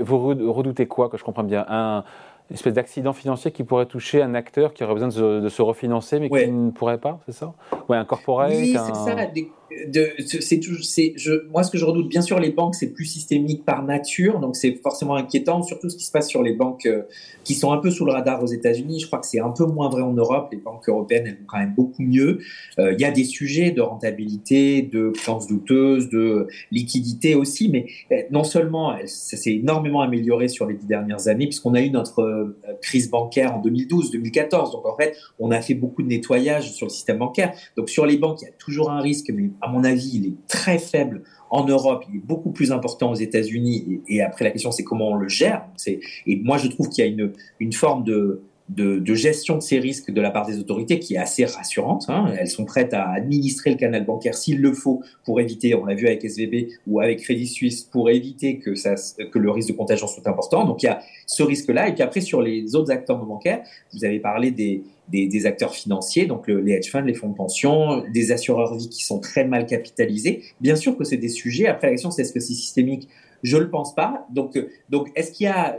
vous 0.00 0.18
redoutez 0.52 0.86
quoi, 0.86 1.08
que 1.08 1.16
je 1.16 1.24
comprends 1.24 1.44
bien? 1.44 1.64
Un 1.68 2.04
une 2.50 2.54
espèce 2.54 2.74
d'accident 2.74 3.12
financier 3.12 3.52
qui 3.52 3.62
pourrait 3.62 3.86
toucher 3.86 4.22
un 4.22 4.34
acteur 4.34 4.74
qui 4.74 4.82
aurait 4.82 4.94
besoin 4.94 5.08
de 5.08 5.48
se, 5.48 5.62
refinancer, 5.62 6.18
mais 6.18 6.28
qui 6.28 6.50
ne 6.50 6.70
pourrait 6.70 6.98
pas, 6.98 7.20
c'est 7.26 7.32
ça? 7.32 7.54
Ouais, 7.88 7.96
un 7.96 8.04
corporate. 8.04 8.50
Oui, 8.50 8.72
c'est 8.72 8.94
ça 8.94 9.14
c'est 10.26 10.60
c'est 10.82 11.12
je 11.16 11.46
moi 11.50 11.62
ce 11.62 11.70
que 11.70 11.78
je 11.78 11.84
redoute 11.84 12.08
bien 12.08 12.22
sûr 12.22 12.38
les 12.38 12.50
banques 12.50 12.74
c'est 12.74 12.88
plus 12.88 13.04
systémique 13.04 13.64
par 13.64 13.84
nature 13.84 14.40
donc 14.40 14.56
c'est 14.56 14.74
forcément 14.82 15.14
inquiétant 15.14 15.62
surtout 15.62 15.88
ce 15.88 15.96
qui 15.96 16.04
se 16.04 16.10
passe 16.10 16.28
sur 16.28 16.42
les 16.42 16.54
banques 16.54 16.86
euh, 16.86 17.02
qui 17.44 17.54
sont 17.54 17.72
un 17.72 17.78
peu 17.78 17.90
sous 17.90 18.04
le 18.04 18.12
radar 18.12 18.42
aux 18.42 18.46
États-Unis. 18.46 19.00
Je 19.00 19.06
crois 19.06 19.18
que 19.18 19.26
c'est 19.26 19.40
un 19.40 19.50
peu 19.50 19.64
moins 19.64 19.88
vrai 19.88 20.02
en 20.02 20.12
Europe. 20.12 20.48
Les 20.52 20.58
banques 20.58 20.88
européennes 20.88 21.24
elles 21.26 21.38
vont 21.38 21.46
quand 21.46 21.58
même 21.58 21.74
beaucoup 21.74 22.02
mieux. 22.02 22.40
Euh, 22.78 22.92
il 22.92 23.00
y 23.00 23.04
a 23.04 23.10
des 23.10 23.24
sujets 23.24 23.70
de 23.70 23.80
rentabilité 23.80 24.82
de 24.82 25.10
créances 25.10 25.46
douteuses 25.46 26.08
de 26.08 26.48
liquidité 26.70 27.34
aussi 27.34 27.68
mais 27.68 27.86
euh, 28.12 28.22
non 28.30 28.44
seulement 28.44 28.96
ça 29.06 29.36
s'est 29.36 29.54
énormément 29.54 30.00
amélioré 30.00 30.48
sur 30.48 30.66
les 30.66 30.74
dix 30.74 30.86
dernières 30.86 31.28
années 31.28 31.46
puisqu'on 31.46 31.74
a 31.74 31.80
eu 31.80 31.90
notre 31.90 32.56
crise 32.82 33.10
bancaire 33.10 33.54
en 33.54 33.60
2012 33.60 34.10
2014 34.10 34.72
donc 34.72 34.86
en 34.86 34.96
fait 34.96 35.16
on 35.38 35.50
a 35.50 35.60
fait 35.60 35.74
beaucoup 35.74 36.02
de 36.02 36.08
nettoyage 36.08 36.72
sur 36.72 36.86
le 36.86 36.90
système 36.90 37.18
bancaire. 37.18 37.52
Donc 37.76 37.88
sur 37.88 38.06
les 38.06 38.18
banques 38.18 38.42
il 38.42 38.46
y 38.46 38.48
a 38.48 38.52
toujours 38.58 38.90
un 38.90 39.00
risque 39.00 39.30
mais 39.34 39.50
à 39.60 39.68
mon 39.68 39.84
avis, 39.84 40.10
il 40.14 40.26
est 40.26 40.46
très 40.48 40.78
faible 40.78 41.22
en 41.50 41.64
Europe, 41.64 42.04
il 42.08 42.16
est 42.16 42.24
beaucoup 42.24 42.50
plus 42.50 42.72
important 42.72 43.10
aux 43.10 43.16
États-Unis. 43.16 44.02
Et, 44.08 44.22
après, 44.22 44.44
la 44.44 44.50
question, 44.52 44.70
c'est 44.70 44.84
comment 44.84 45.10
on 45.10 45.16
le 45.16 45.28
gère. 45.28 45.64
Et 46.26 46.36
moi, 46.36 46.58
je 46.58 46.68
trouve 46.68 46.88
qu'il 46.88 47.04
y 47.04 47.08
a 47.08 47.10
une, 47.10 47.32
une 47.58 47.72
forme 47.72 48.04
de, 48.04 48.42
de, 48.70 49.14
gestion 49.14 49.56
de 49.56 49.62
ces 49.62 49.78
risques 49.78 50.10
de 50.10 50.20
la 50.20 50.30
part 50.30 50.46
des 50.46 50.58
autorités 50.58 50.98
qui 51.00 51.14
est 51.14 51.18
assez 51.18 51.44
rassurante. 51.44 52.04
Hein. 52.08 52.32
Elles 52.38 52.48
sont 52.48 52.64
prêtes 52.64 52.94
à 52.94 53.10
administrer 53.10 53.70
le 53.70 53.76
canal 53.76 54.04
bancaire 54.04 54.34
s'il 54.34 54.60
le 54.60 54.72
faut 54.72 55.02
pour 55.24 55.40
éviter, 55.40 55.74
on 55.74 55.84
l'a 55.84 55.94
vu 55.94 56.06
avec 56.06 56.24
SVB 56.24 56.68
ou 56.86 57.00
avec 57.00 57.20
Crédit 57.20 57.48
Suisse, 57.48 57.82
pour 57.82 58.10
éviter 58.10 58.58
que, 58.58 58.74
ça, 58.74 58.94
que 59.30 59.38
le 59.38 59.50
risque 59.50 59.68
de 59.68 59.74
contagion 59.74 60.06
soit 60.06 60.26
important. 60.28 60.64
Donc 60.64 60.82
il 60.82 60.86
y 60.86 60.88
a 60.88 61.00
ce 61.26 61.42
risque-là. 61.42 61.88
Et 61.88 61.94
puis 61.94 62.02
après, 62.02 62.20
sur 62.20 62.42
les 62.42 62.74
autres 62.76 62.92
acteurs 62.92 63.24
bancaires, 63.24 63.62
vous 63.92 64.04
avez 64.04 64.20
parlé 64.20 64.52
des, 64.52 64.84
des, 65.08 65.46
acteurs 65.46 65.74
financiers, 65.74 66.26
donc 66.26 66.46
les 66.46 66.72
hedge 66.72 66.90
funds, 66.90 67.02
les 67.02 67.14
fonds 67.14 67.30
de 67.30 67.34
pension, 67.34 68.04
des 68.12 68.30
assureurs 68.30 68.76
vie 68.76 68.88
qui 68.88 69.04
sont 69.04 69.18
très 69.18 69.44
mal 69.44 69.66
capitalisés. 69.66 70.42
Bien 70.60 70.76
sûr 70.76 70.96
que 70.96 71.04
c'est 71.04 71.16
des 71.16 71.28
sujets. 71.28 71.66
Après, 71.66 71.88
la 71.88 71.94
question, 71.94 72.10
c'est 72.10 72.22
est-ce 72.22 72.32
que 72.32 72.40
c'est 72.40 72.54
systémique 72.54 73.08
Je 73.42 73.56
le 73.56 73.70
pense 73.70 73.94
pas. 73.94 74.26
Donc, 74.30 74.56
euh, 74.56 74.68
donc 74.90 75.10
est-ce 75.14 75.32
qu'il 75.32 75.44
y 75.44 75.48
a, 75.48 75.78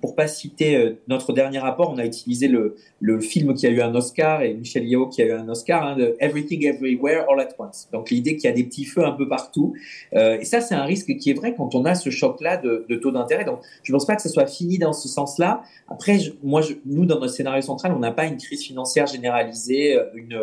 pour 0.00 0.16
pas 0.16 0.26
citer 0.26 0.76
euh, 0.76 0.94
notre 1.06 1.32
dernier 1.32 1.58
rapport, 1.58 1.90
on 1.90 1.98
a 1.98 2.04
utilisé 2.04 2.48
le, 2.48 2.76
le 3.00 3.20
film 3.20 3.54
qui 3.54 3.66
a 3.66 3.70
eu 3.70 3.80
un 3.80 3.94
Oscar 3.94 4.42
et 4.42 4.54
Michel 4.54 4.84
Yeo 4.84 5.06
qui 5.08 5.22
a 5.22 5.26
eu 5.26 5.32
un 5.32 5.48
Oscar, 5.48 5.86
hein, 5.86 5.96
de 5.96 6.16
Everything 6.18 6.64
Everywhere 6.66 7.26
All 7.30 7.40
at 7.40 7.50
Once. 7.58 7.88
Donc 7.92 8.10
l'idée 8.10 8.36
qu'il 8.36 8.44
y 8.44 8.52
a 8.52 8.56
des 8.56 8.64
petits 8.64 8.84
feux 8.84 9.04
un 9.04 9.12
peu 9.12 9.28
partout. 9.28 9.74
Euh, 10.14 10.38
et 10.40 10.44
ça, 10.44 10.60
c'est 10.60 10.74
un 10.74 10.84
risque 10.84 11.16
qui 11.16 11.30
est 11.30 11.34
vrai 11.34 11.54
quand 11.54 11.74
on 11.74 11.84
a 11.84 11.94
ce 11.94 12.10
choc-là 12.10 12.56
de, 12.56 12.84
taux 12.96 13.12
d'intérêt. 13.12 13.44
Donc 13.44 13.60
je 13.84 13.92
pense 13.92 14.06
pas 14.06 14.16
que 14.16 14.22
ce 14.22 14.28
soit 14.28 14.46
fini 14.46 14.78
dans 14.78 14.92
ce 14.92 15.08
sens-là. 15.08 15.62
Après, 15.88 16.18
moi, 16.42 16.62
nous, 16.84 17.06
dans 17.06 17.20
notre 17.20 17.32
scénario 17.32 17.62
central, 17.62 17.92
on 17.94 18.00
n'a 18.00 18.12
pas 18.12 18.24
une 18.24 18.36
crise 18.36 18.62
financière 18.62 19.06
généralisée, 19.06 19.98
une, 20.14 20.38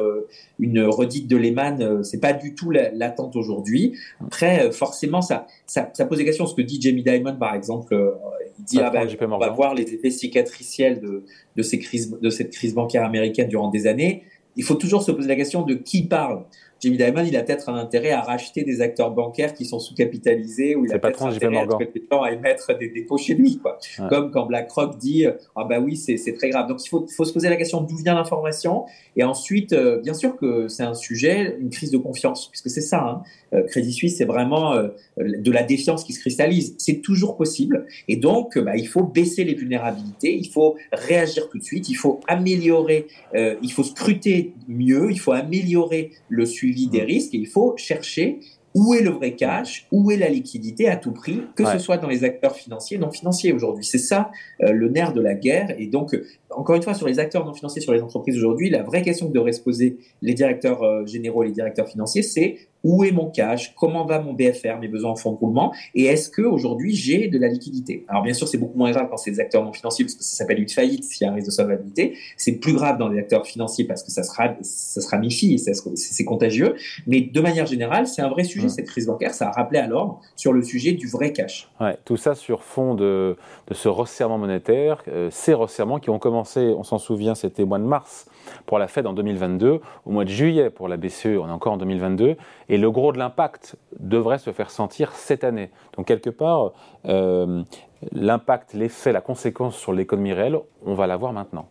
une 0.60 0.84
redite 0.84 1.28
de 1.28 1.36
Lehman. 1.36 2.04
C'est 2.04 2.20
pas 2.20 2.34
du 2.34 2.56
tout 2.56 2.72
l'attente 2.72 3.36
aujourd'hui. 3.36 3.98
Après, 4.24 4.72
forcément, 4.72 5.22
ça, 5.22 5.48
ça 5.66 6.06
pose 6.06 6.18
des 6.18 6.26
questions. 6.26 6.45
Ce 6.46 6.56
que 6.56 6.62
dit 6.62 6.80
Jamie 6.82 7.04
Dimon, 7.04 7.36
par 7.36 7.56
exemple, 7.56 7.94
euh, 7.94 8.12
il 8.60 8.66
dit 8.66 8.80
ah 8.80 8.90
ben, 8.90 9.08
on 9.22 9.38
va 9.38 9.50
voir 9.50 9.74
les 9.74 9.94
effets 9.94 10.12
cicatriciels 10.12 11.00
de, 11.02 11.24
de, 11.56 11.62
ces 11.62 11.80
crises, 11.80 12.18
de 12.20 12.30
cette 12.30 12.52
crise 12.52 12.74
bancaire 12.74 13.04
américaine 13.04 13.48
durant 13.48 13.70
des 13.70 13.88
années. 13.88 14.24
Il 14.56 14.64
faut 14.64 14.75
toujours 14.75 15.04
se 15.04 15.12
poser 15.12 15.28
la 15.28 15.36
question 15.36 15.64
de 15.64 15.74
qui 15.74 16.04
parle. 16.04 16.46
Jimmy 16.79 16.98
Dimon, 16.98 17.24
il 17.25 17.36
a 17.36 17.44
peut-être 17.44 17.70
un 17.70 17.75
intérêt 17.75 18.12
à 18.12 18.22
racheter 18.22 18.63
des 18.63 18.82
acteurs 18.82 19.12
bancaires 19.12 19.53
qui 19.53 19.65
sont 19.65 19.79
sous-capitalisés 19.79 20.75
ou 20.75 20.86
il 20.86 20.94
a 20.94 21.00
peut-être 21.00 21.24
intérêt 21.24 21.58
à, 21.58 22.24
à 22.24 22.32
émettre 22.32 22.77
des 22.77 22.89
dépôts 22.89 23.17
chez 23.17 23.34
lui. 23.34 23.58
Quoi. 23.58 23.77
Comme 24.10 24.32
quand 24.32 24.46
BlackRock 24.46 24.98
dit 24.98 25.25
Ah 25.55 25.63
bah 25.63 25.79
oui, 25.79 25.96
c'est 25.96 26.34
très 26.34 26.50
grave. 26.50 26.67
Donc 26.67 26.84
il 26.86 26.89
faut, 26.89 27.05
faut 27.08 27.25
se 27.25 27.34
poser 27.34 27.50
la 27.50 27.55
question 27.55 27.82
d'où 27.82 27.98
vient 27.98 28.15
l'information. 28.15 28.86
Et 29.15 29.24
ensuite, 29.24 29.74
euh, 29.74 30.01
bien 30.01 30.13
sûr 30.13 30.36
que 30.36 30.67
c'est 30.67 30.84
un 30.84 30.94
sujet, 30.94 31.58
une 31.60 31.70
crise 31.70 31.91
de 31.91 31.98
confiance, 31.98 32.50
puisque 32.50 32.70
c'est 32.70 32.82
ça. 32.82 33.01
Hein. 33.01 33.24
Euh, 33.53 33.63
Crédit 33.63 33.94
Suisse, 33.94 34.17
c'est 34.17 34.25
vraiment 34.25 34.74
euh, 34.74 34.89
de 35.17 35.51
la 35.51 35.63
défiance 35.63 36.03
qui 36.03 36.13
se 36.13 36.20
cristallise. 36.20 36.75
C'est 36.77 37.01
toujours 37.01 37.38
possible. 37.38 37.86
Et 38.08 38.17
donc, 38.17 38.58
bah, 38.58 38.75
il 38.75 38.88
faut 38.88 39.03
baisser 39.03 39.44
les 39.44 39.53
vulnérabilités, 39.53 40.36
il 40.36 40.50
faut 40.50 40.75
réagir 40.91 41.50
tout 41.50 41.58
de 41.58 41.63
suite, 41.63 41.89
il 41.89 41.96
faut 41.96 42.20
améliorer, 42.27 43.08
il 43.34 43.72
faut 43.72 43.84
scruter 43.84 44.53
mieux, 44.67 45.12
il 45.12 45.20
faut 45.20 45.32
améliorer 45.32 46.12
le 46.29 46.46
suivi 46.46 46.64
des 46.74 47.01
mmh. 47.01 47.05
risques 47.05 47.34
et 47.34 47.38
il 47.38 47.48
faut 47.48 47.75
chercher 47.77 48.39
où 48.74 48.93
est 48.93 49.01
le 49.01 49.12
vrai 49.12 49.36
cash, 49.36 49.88
où 49.91 50.12
est 50.12 50.17
la 50.17 50.27
liquidité 50.27 50.89
à 50.89 50.98
tout 50.98 51.13
prix, 51.13 51.43
que 51.55 51.63
ce 51.63 51.79
soit 51.79 51.98
dans 51.98 52.10
les 52.10 52.25
acteurs 52.25 52.55
financiers 52.55 52.98
non 52.98 53.10
financiers 53.10 53.53
aujourd'hui. 53.53 53.86
C'est 53.86 53.98
ça 53.98 54.31
le 54.60 54.89
nerf 54.89 55.13
de 55.13 55.22
la 55.22 55.34
guerre. 55.34 55.74
Et 55.79 55.88
donc, 55.88 56.13
encore 56.50 56.75
une 56.75 56.81
fois, 56.81 56.93
sur 56.93 57.07
les 57.07 57.17
acteurs 57.17 57.45
non 57.45 57.53
financiers, 57.53 57.81
sur 57.81 57.93
les 57.93 58.01
entreprises 58.01 58.38
aujourd'hui, 58.38 58.69
la 58.69 58.84
vraie 58.84 59.01
question 59.01 59.29
que 59.29 59.34
devraient 59.34 59.53
se 59.53 59.62
poser 59.62 59.95
les 60.22 60.34
directeurs 60.34 61.07
généraux 61.07 61.43
et 61.43 61.48
les 61.48 61.53
directeurs 61.53 61.88
financiers, 61.88 62.22
c'est 62.22 62.57
où 62.86 63.04
est 63.04 63.12
mon 63.12 63.32
cash, 63.32 63.74
comment 63.75 64.06
va 64.06 64.20
mon 64.20 64.34
BFR, 64.34 64.77
mes 64.80 64.88
besoins 64.88 65.12
en 65.12 65.15
fonds 65.15 65.32
de 65.32 65.38
roulement, 65.38 65.74
et 65.96 66.06
est-ce 66.06 66.30
que 66.30 66.44
aujourd'hui 66.44 66.94
j'ai 66.94 67.27
de 67.27 67.39
la 67.39 67.48
liquidité? 67.48 68.06
Alors 68.08 68.22
bien 68.22 68.34
sûr, 68.34 68.48
c'est 68.48 68.60
beaucoup 68.60 68.77
moins 68.77 68.92
grave 68.92 69.08
quand 69.10 69.18
c'est 69.18 69.32
des 69.32 69.39
acteurs 69.39 69.63
non 69.63 69.74
financiers 69.74 70.06
parce 70.06 70.13
que 70.13 70.24
ça 70.24 70.38
s'appelle 70.38 70.60
une 70.60 70.70
faillite 70.70 71.04
s'il 71.04 71.25
y 71.25 71.27
a 71.27 71.34
un 71.34 71.36
risque 71.36 71.48
de 71.48 71.51
solvabilité. 71.51 72.15
C'est 72.38 72.54
plus 72.54 72.74
grave 72.74 73.00
dans 73.00 73.08
les 73.08 73.18
acteurs 73.18 73.48
financiers 73.48 73.86
parce 73.86 74.04
que 74.04 74.12
ça 74.12 74.22
sera 74.22 74.56
ça 74.62 75.01
sera 75.01 75.18
mi-fi 75.18 75.56
et 75.56 75.58
c'est 75.58 76.25
contagieux. 76.25 76.75
Mais 77.08 77.22
de 77.22 77.42
manière 77.42 77.65
générale, 77.65 78.06
c'est 78.06 78.22
un 78.22 78.30
vrai 78.30 78.44
sujet 78.44 78.70
cette 78.70 78.86
crise 78.86 79.08
bancaire. 79.08 79.34
Ça 79.34 79.48
a 79.48 79.51
rappelé 79.51 79.80
à 79.80 79.88
l'ordre 79.88 80.22
sur 80.36 80.54
le 80.54 80.62
sujet 80.62 80.92
du 80.92 81.08
vrai 81.08 81.34
cash. 81.34 81.68
Ouais, 81.82 81.98
tout 82.06 82.18
ça 82.18 82.36
sur 82.36 82.62
fond 82.63 82.94
de, 82.94 83.36
de 83.68 83.74
ce 83.74 83.89
resserrement 83.89 84.38
monétaire, 84.38 85.04
euh, 85.08 85.30
ces 85.32 85.56
resserrements 85.56 86.00
qui 86.00 86.12
ont 86.12 86.20
commencé, 86.20 86.74
on 86.77 86.84
s'en 86.84 87.00
souvient, 87.00 87.34
c'était 87.34 87.63
au 87.63 87.68
mois 87.68 87.80
de 87.80 87.84
mars 87.84 88.27
pour 88.65 88.80
la 88.80 88.88
Fed 88.88 89.08
en 89.08 89.13
2022, 89.13 89.82
au 90.06 90.10
mois 90.12 90.24
de 90.24 90.30
juillet 90.30 90.70
pour 90.70 90.88
la 90.88 90.98
BCE, 90.98 91.25
on 91.25 91.48
est 91.48 91.51
encore 91.51 91.74
en 91.74 91.77
2022, 91.77 92.36
et 92.70 92.75
le 92.77 92.91
gros 92.91 93.12
de 93.12 93.17
l'impact 93.17 93.75
devrait 94.00 94.39
se 94.39 94.51
faire 94.51 94.70
sentir 94.70 95.12
cette 95.13 95.44
année. 95.44 95.70
Donc 95.96 96.08
quelque 96.08 96.29
part, 96.29 96.74
euh, 97.05 97.63
l'impact, 98.12 98.74
l'effet, 98.74 99.12
la 99.12 99.22
conséquence 99.22 99.75
sur 99.77 99.94
l'économie 99.94 100.34
réelle, 100.34 100.58
on 100.86 100.96
va 100.96 101.08
l'avoir 101.08 101.34
maintenant. 101.34 101.70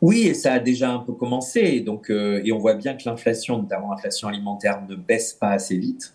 Oui, 0.00 0.26
et 0.26 0.34
ça 0.34 0.54
a 0.54 0.58
déjà 0.58 0.90
un 0.90 0.98
peu 0.98 1.12
commencé. 1.12 1.80
Donc, 1.80 2.10
euh, 2.10 2.42
et 2.44 2.52
on 2.52 2.58
voit 2.58 2.74
bien 2.74 2.94
que 2.94 3.02
l'inflation, 3.06 3.58
notamment 3.58 3.90
l'inflation 3.90 4.28
alimentaire, 4.28 4.82
ne 4.88 4.96
baisse 4.96 5.32
pas 5.32 5.50
assez 5.50 5.76
vite. 5.76 6.14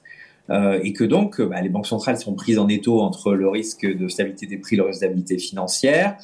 Euh, 0.50 0.80
et 0.84 0.94
que 0.94 1.04
donc, 1.04 1.42
bah, 1.42 1.62
les 1.62 1.70
banques 1.70 1.88
centrales 1.88 2.18
sont 2.18 2.34
prises 2.34 2.60
en 2.60 2.68
étau 2.68 3.02
entre 3.02 3.34
le 3.34 3.50
risque 3.50 3.86
de 3.86 4.08
stabilité 4.08 4.46
des 4.46 4.58
prix 4.58 4.76
et 4.76 4.78
le 4.78 4.84
risque 4.84 5.02
de 5.02 5.06
stabilité 5.06 5.38
financière. 5.38 6.18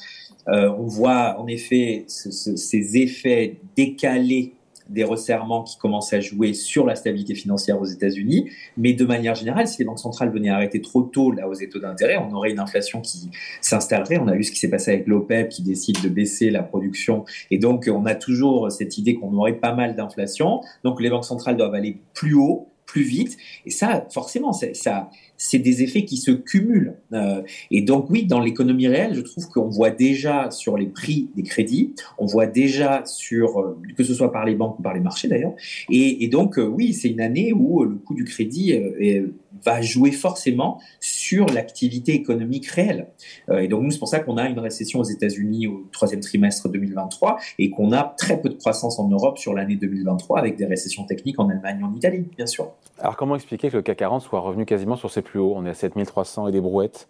On 0.46 0.84
voit 0.84 1.40
en 1.40 1.46
effet 1.46 2.04
ces 2.06 2.98
effets 2.98 3.60
décalés 3.76 4.52
des 4.88 5.04
resserrements 5.04 5.62
qui 5.62 5.78
commencent 5.78 6.12
à 6.12 6.20
jouer 6.20 6.52
sur 6.52 6.86
la 6.86 6.94
stabilité 6.94 7.34
financière 7.34 7.80
aux 7.80 7.86
États-Unis. 7.86 8.50
Mais 8.76 8.92
de 8.92 9.04
manière 9.04 9.34
générale, 9.34 9.66
si 9.66 9.78
les 9.78 9.84
banques 9.84 9.98
centrales 9.98 10.30
venaient 10.30 10.50
arrêter 10.50 10.80
trop 10.80 11.02
tôt 11.02 11.32
la 11.32 11.48
hausse 11.48 11.58
des 11.58 11.68
taux 11.68 11.78
d'intérêt, 11.78 12.16
on 12.16 12.32
aurait 12.34 12.50
une 12.50 12.60
inflation 12.60 13.00
qui 13.00 13.30
s'installerait. 13.60 14.18
On 14.18 14.28
a 14.28 14.34
vu 14.34 14.44
ce 14.44 14.52
qui 14.52 14.58
s'est 14.58 14.70
passé 14.70 14.92
avec 14.92 15.06
l'OPEP 15.06 15.48
qui 15.48 15.62
décide 15.62 16.02
de 16.02 16.08
baisser 16.08 16.50
la 16.50 16.62
production. 16.62 17.24
Et 17.50 17.58
donc, 17.58 17.88
on 17.92 18.06
a 18.06 18.14
toujours 18.14 18.70
cette 18.70 18.98
idée 18.98 19.14
qu'on 19.14 19.34
aurait 19.34 19.54
pas 19.54 19.74
mal 19.74 19.94
d'inflation. 19.94 20.60
Donc, 20.82 21.00
les 21.00 21.10
banques 21.10 21.24
centrales 21.24 21.56
doivent 21.56 21.74
aller 21.74 21.98
plus 22.12 22.34
haut 22.34 22.68
plus 22.86 23.02
vite. 23.02 23.36
Et 23.66 23.70
ça, 23.70 24.06
forcément, 24.10 24.52
ça, 24.52 25.10
c'est 25.36 25.58
des 25.58 25.82
effets 25.82 26.04
qui 26.04 26.16
se 26.16 26.30
cumulent. 26.30 26.94
Euh, 27.12 27.42
et 27.70 27.82
donc 27.82 28.08
oui, 28.10 28.24
dans 28.24 28.40
l'économie 28.40 28.88
réelle, 28.88 29.14
je 29.14 29.20
trouve 29.20 29.48
qu'on 29.48 29.68
voit 29.68 29.90
déjà 29.90 30.50
sur 30.50 30.76
les 30.76 30.86
prix 30.86 31.30
des 31.36 31.42
crédits, 31.42 31.94
on 32.18 32.26
voit 32.26 32.46
déjà 32.46 33.04
sur, 33.04 33.60
euh, 33.60 33.78
que 33.96 34.04
ce 34.04 34.14
soit 34.14 34.32
par 34.32 34.44
les 34.44 34.54
banques 34.54 34.78
ou 34.78 34.82
par 34.82 34.94
les 34.94 35.00
marchés 35.00 35.28
d'ailleurs. 35.28 35.54
Et, 35.90 36.28
donc 36.28 36.58
euh, 36.58 36.64
oui, 36.64 36.92
c'est 36.92 37.08
une 37.08 37.20
année 37.20 37.52
où 37.52 37.84
le 37.84 37.96
coût 37.96 38.14
du 38.14 38.24
crédit 38.24 38.74
va 39.64 39.80
jouer 39.80 40.10
forcément 40.10 40.80
sur 41.00 41.46
l'activité 41.46 42.12
économique 42.12 42.66
réelle. 42.66 43.08
et 43.52 43.68
donc 43.68 43.82
nous, 43.82 43.90
c'est 43.90 43.98
pour 43.98 44.08
ça 44.08 44.20
qu'on 44.20 44.36
a 44.36 44.48
une 44.48 44.58
récession 44.58 45.00
aux 45.00 45.04
États-Unis 45.04 45.66
au 45.66 45.86
troisième 45.92 46.20
trimestre 46.20 46.68
2023 46.68 47.38
et 47.58 47.70
qu'on 47.70 47.92
a 47.92 48.14
très 48.18 48.40
peu 48.40 48.48
de 48.48 48.54
croissance 48.54 48.98
en 48.98 49.08
Europe 49.08 49.38
sur 49.38 49.54
l'année 49.54 49.76
2023 49.76 50.38
avec 50.38 50.56
des 50.56 50.66
récessions 50.66 51.04
techniques 51.04 51.38
en 51.38 51.48
Allemagne 51.48 51.78
et 51.80 51.84
en 51.84 51.94
Italie, 51.94 52.26
bien 52.36 52.46
sûr. 52.46 52.72
Alors 52.98 53.16
comment 53.16 53.34
expliquer 53.34 53.70
que 53.70 53.76
le 53.76 53.82
CAC 53.82 53.98
40 53.98 54.22
soit 54.22 54.40
revenu 54.40 54.64
quasiment 54.64 54.96
sur 54.96 55.10
ses 55.10 55.22
plus 55.24 55.40
hauts 55.40 55.54
On 55.56 55.66
est 55.66 55.70
à 55.70 55.74
7300 55.74 56.48
et 56.48 56.52
des 56.52 56.60
brouettes. 56.60 57.08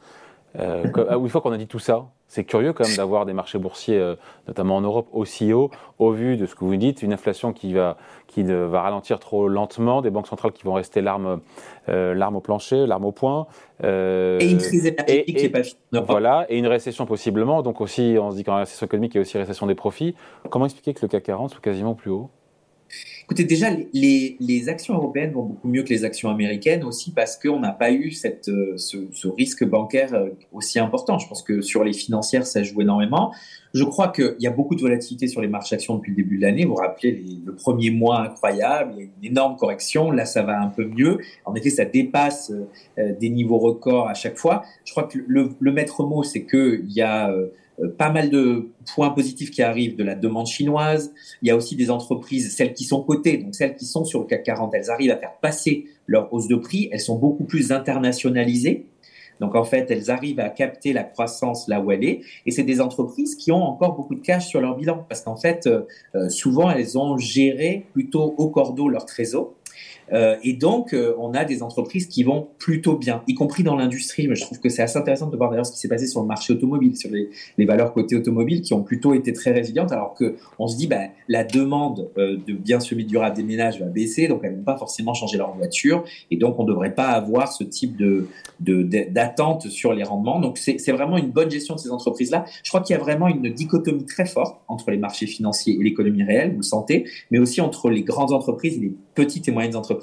Euh, 0.58 0.84
une 1.18 1.28
fois 1.28 1.40
qu'on 1.40 1.52
a 1.52 1.58
dit 1.58 1.66
tout 1.66 1.78
ça, 1.78 2.06
c'est 2.34 2.44
curieux 2.44 2.72
quand 2.72 2.84
même 2.86 2.96
d'avoir 2.96 3.26
des 3.26 3.32
marchés 3.32 3.58
boursiers, 3.58 3.98
euh, 3.98 4.16
notamment 4.48 4.76
en 4.76 4.80
Europe, 4.80 5.06
aussi 5.12 5.52
hauts, 5.52 5.70
au 6.00 6.10
vu 6.10 6.36
de 6.36 6.46
ce 6.46 6.54
que 6.54 6.64
vous 6.64 6.74
dites, 6.74 7.02
une 7.02 7.12
inflation 7.12 7.52
qui 7.52 7.72
va, 7.72 7.96
qui 8.26 8.42
va 8.42 8.82
ralentir 8.82 9.20
trop 9.20 9.46
lentement, 9.46 10.02
des 10.02 10.10
banques 10.10 10.26
centrales 10.26 10.50
qui 10.50 10.64
vont 10.64 10.72
rester 10.72 11.00
l'arme 11.00 11.40
euh, 11.88 12.30
au 12.34 12.40
plancher, 12.40 12.86
l'arme 12.86 13.04
au 13.04 13.12
poing. 13.12 13.46
Euh, 13.84 14.40
et 14.40 14.50
une 14.50 14.58
crise 14.58 14.86
énergétique 14.86 15.36
qui 15.36 15.42
n'est 15.44 15.48
pas 15.48 15.62
finie. 15.62 15.78
Voilà, 15.92 16.46
et 16.48 16.58
une 16.58 16.66
récession 16.66 17.06
possiblement. 17.06 17.62
Donc 17.62 17.80
aussi, 17.80 18.16
on 18.20 18.32
se 18.32 18.36
dit 18.36 18.42
qu'en 18.42 18.56
récession 18.56 18.86
économique, 18.86 19.14
il 19.14 19.18
y 19.18 19.20
a 19.20 19.22
aussi 19.22 19.38
récession 19.38 19.66
des 19.66 19.76
profits. 19.76 20.16
Comment 20.50 20.64
expliquer 20.64 20.94
que 20.94 21.02
le 21.02 21.08
CAC 21.08 21.22
40 21.22 21.50
soit 21.50 21.60
quasiment 21.60 21.94
plus 21.94 22.10
haut? 22.10 22.30
Écoutez, 23.24 23.44
déjà, 23.44 23.70
les, 23.94 24.36
les, 24.38 24.68
actions 24.68 24.92
européennes 24.92 25.32
vont 25.32 25.44
beaucoup 25.44 25.66
mieux 25.66 25.82
que 25.82 25.88
les 25.88 26.04
actions 26.04 26.28
américaines 26.28 26.84
aussi 26.84 27.10
parce 27.10 27.38
qu'on 27.38 27.58
n'a 27.58 27.72
pas 27.72 27.90
eu 27.90 28.10
cette, 28.10 28.50
euh, 28.50 28.76
ce, 28.76 28.98
ce, 29.12 29.28
risque 29.28 29.64
bancaire 29.64 30.12
euh, 30.12 30.28
aussi 30.52 30.78
important. 30.78 31.18
Je 31.18 31.26
pense 31.26 31.42
que 31.42 31.62
sur 31.62 31.84
les 31.84 31.94
financières, 31.94 32.46
ça 32.46 32.62
joue 32.62 32.82
énormément. 32.82 33.32
Je 33.72 33.82
crois 33.82 34.08
qu'il 34.08 34.36
y 34.40 34.46
a 34.46 34.50
beaucoup 34.50 34.74
de 34.74 34.82
volatilité 34.82 35.26
sur 35.26 35.40
les 35.40 35.48
marchés 35.48 35.74
actions 35.74 35.96
depuis 35.96 36.10
le 36.10 36.16
début 36.16 36.36
de 36.36 36.42
l'année. 36.42 36.64
Vous 36.66 36.74
vous 36.74 36.82
rappelez 36.82 37.24
le 37.46 37.54
premier 37.54 37.90
mois 37.90 38.20
incroyable, 38.20 38.92
il 38.94 38.98
y 38.98 39.02
a 39.02 39.08
une 39.22 39.30
énorme 39.30 39.56
correction. 39.56 40.10
Là, 40.10 40.26
ça 40.26 40.42
va 40.42 40.60
un 40.60 40.68
peu 40.68 40.84
mieux. 40.84 41.18
En 41.46 41.54
effet, 41.54 41.70
ça 41.70 41.86
dépasse 41.86 42.52
euh, 42.98 43.14
des 43.18 43.30
niveaux 43.30 43.58
records 43.58 44.06
à 44.06 44.14
chaque 44.14 44.36
fois. 44.36 44.64
Je 44.84 44.92
crois 44.92 45.04
que 45.04 45.18
le, 45.26 45.48
le 45.58 45.72
maître 45.72 46.04
mot, 46.04 46.22
c'est 46.24 46.44
qu'il 46.44 46.92
y 46.92 47.00
a 47.00 47.34
pas 47.98 48.10
mal 48.10 48.30
de 48.30 48.68
points 48.94 49.10
positifs 49.10 49.50
qui 49.50 49.62
arrivent 49.62 49.96
de 49.96 50.04
la 50.04 50.14
demande 50.14 50.46
chinoise. 50.46 51.12
Il 51.42 51.48
y 51.48 51.50
a 51.50 51.56
aussi 51.56 51.76
des 51.76 51.90
entreprises, 51.90 52.54
celles 52.54 52.72
qui 52.72 52.84
sont 52.84 53.02
cotées, 53.02 53.38
donc 53.38 53.54
celles 53.54 53.76
qui 53.76 53.84
sont 53.84 54.04
sur 54.04 54.20
le 54.20 54.26
CAC 54.26 54.44
40, 54.44 54.74
elles 54.74 54.90
arrivent 54.90 55.10
à 55.10 55.16
faire 55.16 55.34
passer 55.40 55.86
leur 56.06 56.32
hausse 56.32 56.48
de 56.48 56.56
prix. 56.56 56.88
Elles 56.92 57.00
sont 57.00 57.18
beaucoup 57.18 57.44
plus 57.44 57.72
internationalisées. 57.72 58.86
Donc 59.40 59.54
en 59.54 59.64
fait, 59.64 59.90
elles 59.90 60.10
arrivent 60.10 60.40
à 60.40 60.48
capter 60.48 60.92
la 60.92 61.02
croissance 61.02 61.68
là 61.68 61.80
où 61.80 61.90
elle 61.90 62.04
est. 62.04 62.20
Et 62.46 62.50
c'est 62.50 62.62
des 62.62 62.80
entreprises 62.80 63.34
qui 63.34 63.52
ont 63.52 63.62
encore 63.62 63.96
beaucoup 63.96 64.14
de 64.14 64.20
cash 64.20 64.46
sur 64.46 64.60
leur 64.60 64.76
bilan 64.76 65.04
parce 65.08 65.22
qu'en 65.22 65.36
fait, 65.36 65.66
euh, 65.66 65.82
euh, 66.14 66.28
souvent, 66.28 66.70
elles 66.70 66.96
ont 66.98 67.16
géré 67.18 67.86
plutôt 67.92 68.34
au 68.38 68.48
cordeau 68.48 68.88
leur 68.88 69.06
trésor. 69.06 69.54
Euh, 70.12 70.36
et 70.42 70.52
donc, 70.52 70.92
euh, 70.92 71.14
on 71.18 71.32
a 71.34 71.44
des 71.44 71.62
entreprises 71.62 72.06
qui 72.06 72.22
vont 72.22 72.48
plutôt 72.58 72.96
bien, 72.96 73.22
y 73.26 73.34
compris 73.34 73.62
dans 73.62 73.76
l'industrie. 73.76 74.28
Mais 74.28 74.34
je 74.34 74.42
trouve 74.42 74.60
que 74.60 74.68
c'est 74.68 74.82
assez 74.82 74.98
intéressant 74.98 75.28
de 75.28 75.36
voir 75.36 75.50
d'ailleurs 75.50 75.66
ce 75.66 75.72
qui 75.72 75.78
s'est 75.78 75.88
passé 75.88 76.06
sur 76.06 76.20
le 76.20 76.26
marché 76.26 76.52
automobile, 76.52 76.96
sur 76.96 77.10
les, 77.10 77.30
valeurs 77.64 77.92
côté 77.92 78.16
automobile 78.16 78.60
qui 78.60 78.74
ont 78.74 78.82
plutôt 78.82 79.14
été 79.14 79.32
très 79.32 79.52
résilientes, 79.52 79.92
alors 79.92 80.14
que 80.14 80.36
on 80.58 80.66
se 80.66 80.76
dit, 80.76 80.86
bah, 80.86 81.04
la 81.28 81.44
demande 81.44 82.10
euh, 82.18 82.36
de 82.46 82.52
biens 82.52 82.80
semi-durables 82.80 83.36
des 83.36 83.42
ménages 83.42 83.80
va 83.80 83.86
baisser, 83.86 84.28
donc 84.28 84.40
elles 84.44 84.52
ne 84.52 84.56
vont 84.58 84.64
pas 84.64 84.76
forcément 84.76 85.14
changer 85.14 85.38
leur 85.38 85.56
voiture, 85.56 86.04
et 86.30 86.36
donc 86.36 86.58
on 86.58 86.64
ne 86.64 86.68
devrait 86.68 86.94
pas 86.94 87.08
avoir 87.08 87.52
ce 87.52 87.64
type 87.64 87.96
de 87.96 88.26
d'attente 88.60 89.68
sur 89.68 89.92
les 89.92 90.04
rendements. 90.04 90.40
Donc 90.40 90.58
c'est 90.58 90.92
vraiment 90.92 91.16
une 91.16 91.30
bonne 91.30 91.50
gestion 91.50 91.74
de 91.74 91.80
ces 91.80 91.90
entreprises-là. 91.90 92.44
Je 92.62 92.70
crois 92.70 92.80
qu'il 92.80 92.94
y 92.94 92.98
a 92.98 93.02
vraiment 93.02 93.28
une 93.28 93.52
dichotomie 93.52 94.06
très 94.06 94.26
forte 94.26 94.60
entre 94.68 94.90
les 94.90 94.96
marchés 94.96 95.26
financiers 95.26 95.76
et 95.78 95.82
l'économie 95.82 96.22
réelle, 96.22 96.50
vous 96.50 96.58
le 96.58 96.62
sentez, 96.62 97.04
mais 97.30 97.38
aussi 97.38 97.60
entre 97.60 97.90
les 97.90 98.02
grandes 98.02 98.32
entreprises 98.32 98.76
et 98.76 98.80
les 98.80 98.94
petites 99.14 99.48
et 99.48 99.52
moyennes 99.52 99.76
entreprises 99.76 99.93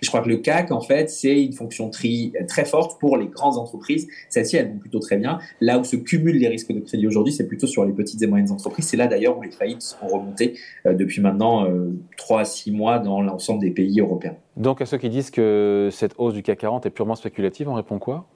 je 0.00 0.08
crois 0.08 0.20
que 0.20 0.28
le 0.28 0.38
CAC, 0.38 0.70
en 0.70 0.80
fait, 0.80 1.10
c'est 1.10 1.42
une 1.42 1.52
fonction 1.52 1.90
tri, 1.90 2.32
très 2.48 2.64
forte 2.64 3.00
pour 3.00 3.16
les 3.16 3.26
grandes 3.26 3.58
entreprises. 3.58 4.08
Celles-ci, 4.28 4.56
elles 4.56 4.68
vont 4.68 4.78
plutôt 4.78 4.98
très 4.98 5.16
bien. 5.16 5.38
Là 5.60 5.78
où 5.78 5.84
se 5.84 5.96
cumulent 5.96 6.38
les 6.38 6.48
risques 6.48 6.72
de 6.72 6.80
crédit 6.80 7.06
aujourd'hui, 7.06 7.32
c'est 7.32 7.46
plutôt 7.46 7.66
sur 7.66 7.84
les 7.84 7.92
petites 7.92 8.22
et 8.22 8.26
moyennes 8.26 8.50
entreprises. 8.50 8.86
C'est 8.86 8.96
là 8.96 9.06
d'ailleurs 9.06 9.38
où 9.38 9.42
les 9.42 9.50
faillites 9.50 9.82
sont 9.82 10.06
remontées 10.06 10.54
euh, 10.86 10.94
depuis 10.94 11.20
maintenant 11.20 11.66
euh, 11.66 11.90
3 12.16 12.40
à 12.40 12.44
6 12.44 12.72
mois 12.72 12.98
dans 12.98 13.20
l'ensemble 13.22 13.60
des 13.60 13.70
pays 13.70 14.00
européens. 14.00 14.36
Donc 14.56 14.80
à 14.80 14.86
ceux 14.86 14.98
qui 14.98 15.08
disent 15.08 15.30
que 15.30 15.88
cette 15.92 16.14
hausse 16.18 16.34
du 16.34 16.42
CAC 16.42 16.58
40 16.58 16.86
est 16.86 16.90
purement 16.90 17.14
spéculative, 17.14 17.68
on 17.68 17.74
répond 17.74 17.98
quoi? 17.98 18.26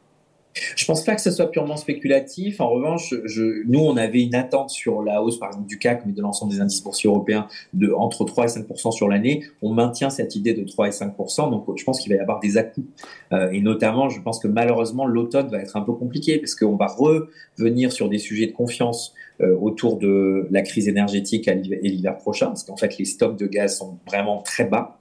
Je 0.76 0.84
pense 0.84 1.04
pas 1.04 1.14
que 1.14 1.20
ce 1.20 1.30
soit 1.30 1.50
purement 1.50 1.76
spéculatif. 1.76 2.60
En 2.60 2.68
revanche, 2.68 3.14
je, 3.24 3.66
nous, 3.66 3.80
on 3.80 3.96
avait 3.96 4.22
une 4.22 4.34
attente 4.34 4.70
sur 4.70 5.02
la 5.02 5.22
hausse, 5.22 5.38
par 5.38 5.48
exemple, 5.50 5.66
du 5.66 5.78
CAC, 5.78 6.06
mais 6.06 6.12
de 6.12 6.22
l'ensemble 6.22 6.52
des 6.52 6.60
indices 6.60 6.82
boursiers 6.82 7.08
européens, 7.08 7.48
de 7.72 7.92
entre 7.92 8.24
3 8.24 8.44
et 8.44 8.60
5% 8.60 8.92
sur 8.92 9.08
l'année. 9.08 9.44
On 9.62 9.72
maintient 9.72 10.10
cette 10.10 10.36
idée 10.36 10.54
de 10.54 10.64
3 10.64 10.88
et 10.88 10.92
5 10.92 11.14
donc 11.50 11.66
je 11.76 11.84
pense 11.84 12.00
qu'il 12.00 12.12
va 12.12 12.18
y 12.18 12.20
avoir 12.20 12.40
des 12.40 12.56
à-coups. 12.56 12.86
Euh, 13.32 13.50
et 13.50 13.60
notamment, 13.60 14.08
je 14.08 14.20
pense 14.20 14.38
que 14.38 14.48
malheureusement, 14.48 15.06
l'automne 15.06 15.48
va 15.48 15.58
être 15.58 15.76
un 15.76 15.82
peu 15.82 15.92
compliqué, 15.92 16.38
parce 16.38 16.54
qu'on 16.54 16.76
va 16.76 16.86
revenir 16.86 17.92
sur 17.92 18.08
des 18.08 18.18
sujets 18.18 18.46
de 18.46 18.52
confiance 18.52 19.14
euh, 19.40 19.56
autour 19.60 19.98
de 19.98 20.46
la 20.50 20.62
crise 20.62 20.86
énergétique 20.88 21.48
et 21.48 21.54
l'hiver 21.54 22.16
prochain, 22.16 22.46
parce 22.46 22.62
qu'en 22.62 22.76
fait, 22.76 22.98
les 22.98 23.04
stocks 23.04 23.36
de 23.36 23.46
gaz 23.46 23.78
sont 23.78 23.98
vraiment 24.06 24.42
très 24.42 24.64
bas. 24.64 24.96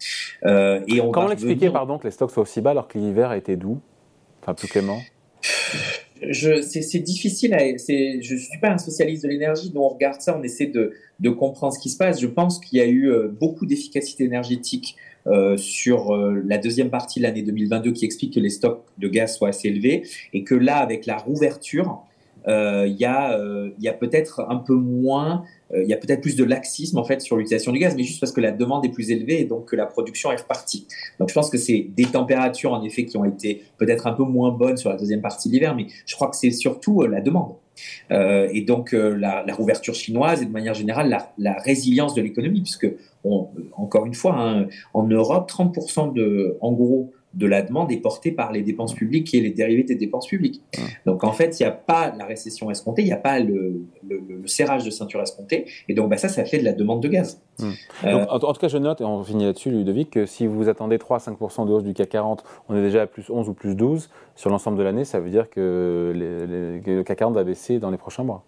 Euh, 0.46 0.82
et 0.88 1.02
on 1.02 1.12
Comment 1.12 1.32
expliquer, 1.32 1.70
pardon, 1.70 2.00
que 2.00 2.06
les 2.06 2.12
stocks 2.12 2.32
soient 2.32 2.44
aussi 2.44 2.62
bas 2.62 2.72
alors 2.72 2.88
que 2.88 2.98
l'hiver 2.98 3.30
a 3.30 3.38
été 3.38 3.56
doux, 3.56 3.80
enfin 4.42 4.56
plus 4.56 4.68
clément? 4.68 4.98
C'est 6.32 7.00
difficile. 7.00 7.54
À, 7.54 7.60
je 7.60 8.34
ne 8.34 8.40
suis 8.40 8.60
pas 8.60 8.70
un 8.70 8.78
spécialiste 8.78 9.24
de 9.24 9.30
l'énergie, 9.30 9.70
donc 9.70 9.84
on 9.84 9.94
regarde 9.96 10.22
ça, 10.22 10.38
on 10.38 10.44
essaie 10.44 10.68
de, 10.68 10.94
de 11.20 11.30
comprendre 11.30 11.74
ce 11.74 11.80
qui 11.80 11.90
se 11.90 11.98
passe. 11.98 12.22
Je 12.22 12.28
pense 12.28 12.60
qu'il 12.60 12.80
y 12.80 12.82
a 12.82 12.86
eu 12.86 13.10
euh, 13.10 13.28
beaucoup 13.28 13.66
d'efficacité 13.66 14.24
énergétique 14.24 14.96
euh, 15.26 15.56
sur 15.56 16.14
euh, 16.14 16.42
la 16.46 16.58
deuxième 16.58 16.90
partie 16.90 17.20
de 17.20 17.24
l'année 17.24 17.44
2022 17.44 17.92
qui 17.94 18.06
explique 18.06 18.34
que 18.34 18.40
les 18.40 18.50
stocks 18.50 18.84
de 18.98 19.08
gaz 19.08 19.38
soient 19.38 19.50
assez 19.50 19.70
élevés 19.70 20.04
et 20.34 20.44
que 20.44 20.56
là, 20.56 20.78
avec 20.78 21.06
la 21.06 21.18
rouverture, 21.18 22.04
il 22.48 22.96
y 23.00 23.06
a, 23.06 23.40
y 23.80 23.88
a 23.88 23.94
peut-être 23.94 24.46
un 24.50 24.58
peu 24.58 24.74
moins 24.74 25.44
euh, 25.74 25.84
il 25.84 25.90
y 25.90 25.94
a 25.94 25.98
peut-être 25.98 26.22
plus 26.22 26.36
de 26.36 26.44
laxisme 26.44 26.98
en 26.98 27.04
fait 27.04 27.22
sur 27.22 27.36
l'utilisation 27.38 27.72
du 27.72 27.80
gaz, 27.80 27.96
mais 27.96 28.04
juste 28.04 28.20
parce 28.20 28.32
que 28.32 28.42
la 28.42 28.52
demande 28.52 28.86
est 28.86 28.90
plus 28.90 29.12
élevée 29.12 29.42
et 29.42 29.46
donc 29.46 29.70
que 29.70 29.76
la 29.76 29.86
production 29.86 30.32
est 30.32 30.38
repartie. 30.38 30.88
Donc 31.20 31.30
je 31.30 31.34
pense 31.34 31.50
que 31.50 31.58
c'est 31.58 31.88
des 31.96 32.06
températures 32.06 32.74
en 32.74 32.84
effet 32.84 33.06
qui 33.06 33.18
ont 33.18 33.26
été 33.26 33.64
peut-être 33.78 34.08
un 34.08 34.14
peu 34.14 34.24
moins 34.24 34.52
bonnes 34.52 34.78
sur 34.78 34.90
la 34.90 34.98
deuxième 34.98 35.22
partie 35.22 35.50
de 35.50 35.54
l'hiver, 35.54 35.76
mais 35.76 35.88
je 36.06 36.16
crois 36.16 36.30
que 36.30 36.36
c'est 36.36 36.52
surtout 36.52 37.02
euh, 37.02 37.08
la 37.08 37.22
demande. 37.22 37.56
Euh, 38.12 38.50
et 38.54 38.62
donc 38.62 38.92
la, 38.92 39.44
rouverture 39.54 39.96
chinoise 39.96 40.44
et 40.44 40.46
de 40.46 40.52
manière 40.52 40.76
générale 40.76 41.18
la, 41.38 41.54
résilience 41.54 42.14
de 42.14 42.22
l'économie, 42.22 42.62
puisque 42.62 42.88
encore 43.24 44.06
une 44.06 44.14
fois, 44.14 44.36
hein, 44.38 44.68
en 44.94 45.08
Europe, 45.08 45.50
30% 45.50 46.14
de, 46.14 46.58
en 46.62 46.72
gros, 46.72 47.12
de 47.34 47.48
la 47.48 47.62
demande 47.62 47.92
est 47.92 47.98
portée 47.98 48.32
par 48.32 48.52
les 48.52 48.62
dépenses 48.62 48.94
publiques 48.94 49.34
et 49.34 49.42
les 49.42 49.50
dérivés 49.50 49.84
des 49.84 49.96
dépenses 49.96 50.28
publiques. 50.28 50.62
Donc 51.06 51.24
en 51.24 51.32
fait, 51.32 51.60
il 51.60 51.64
n'y 51.64 51.68
a 51.68 51.72
pas 51.72 52.14
la 52.16 52.26
récession 52.26 52.70
escomptée, 52.70 53.02
il 53.02 53.06
n'y 53.06 53.14
a 53.14 53.18
pas 53.18 53.40
le, 53.40 53.84
serrage 54.46 54.84
de 54.84 54.90
ceinture 54.90 55.22
escompté, 55.22 55.66
et 55.88 55.94
donc 55.94 56.10
bah, 56.10 56.18
ça, 56.18 56.30
ça 56.30 56.46
fait 56.46 56.60
de 56.60 56.66
la 56.66 56.74
demande 56.74 57.02
de 57.02 57.08
gaz. 57.08 57.42
Euh, 58.04 58.26
en, 58.30 58.40
tout 58.40 58.60
cas, 58.60 58.68
je 58.68 58.78
note, 58.78 59.02
et 59.02 59.04
on 59.04 59.24
finit 59.24 59.46
là-dessus, 59.46 59.72
Ludovic, 59.72 60.12
que 60.12 60.26
si 60.26 60.48
vous 60.48 60.70
attendez 60.70 60.98
3-5% 60.98 61.68
de 61.68 61.72
hausse 61.72 61.84
du 61.84 61.94
CAC 61.94 62.10
40, 62.10 62.44
on 62.70 62.76
est 62.76 62.82
déjà 62.82 63.04
à 63.04 63.08
plus 63.08 63.30
11 63.30 63.50
ou 63.50 63.54
plus 63.54 63.76
12 63.76 64.10
sur 64.36 64.50
l'ensemble 64.50 64.78
de 64.78 64.84
l'année, 64.84 65.06
ça 65.06 65.20
veut 65.20 65.30
dire 65.30 65.50
que, 65.50 66.14
le 66.16 67.04
CAC 67.04 67.18
40 67.18 67.36
va 67.36 67.44
baisser 67.44 67.80
dans 67.80 67.90
les 67.90 67.98
prochains 67.98 68.24
mois. 68.24 68.44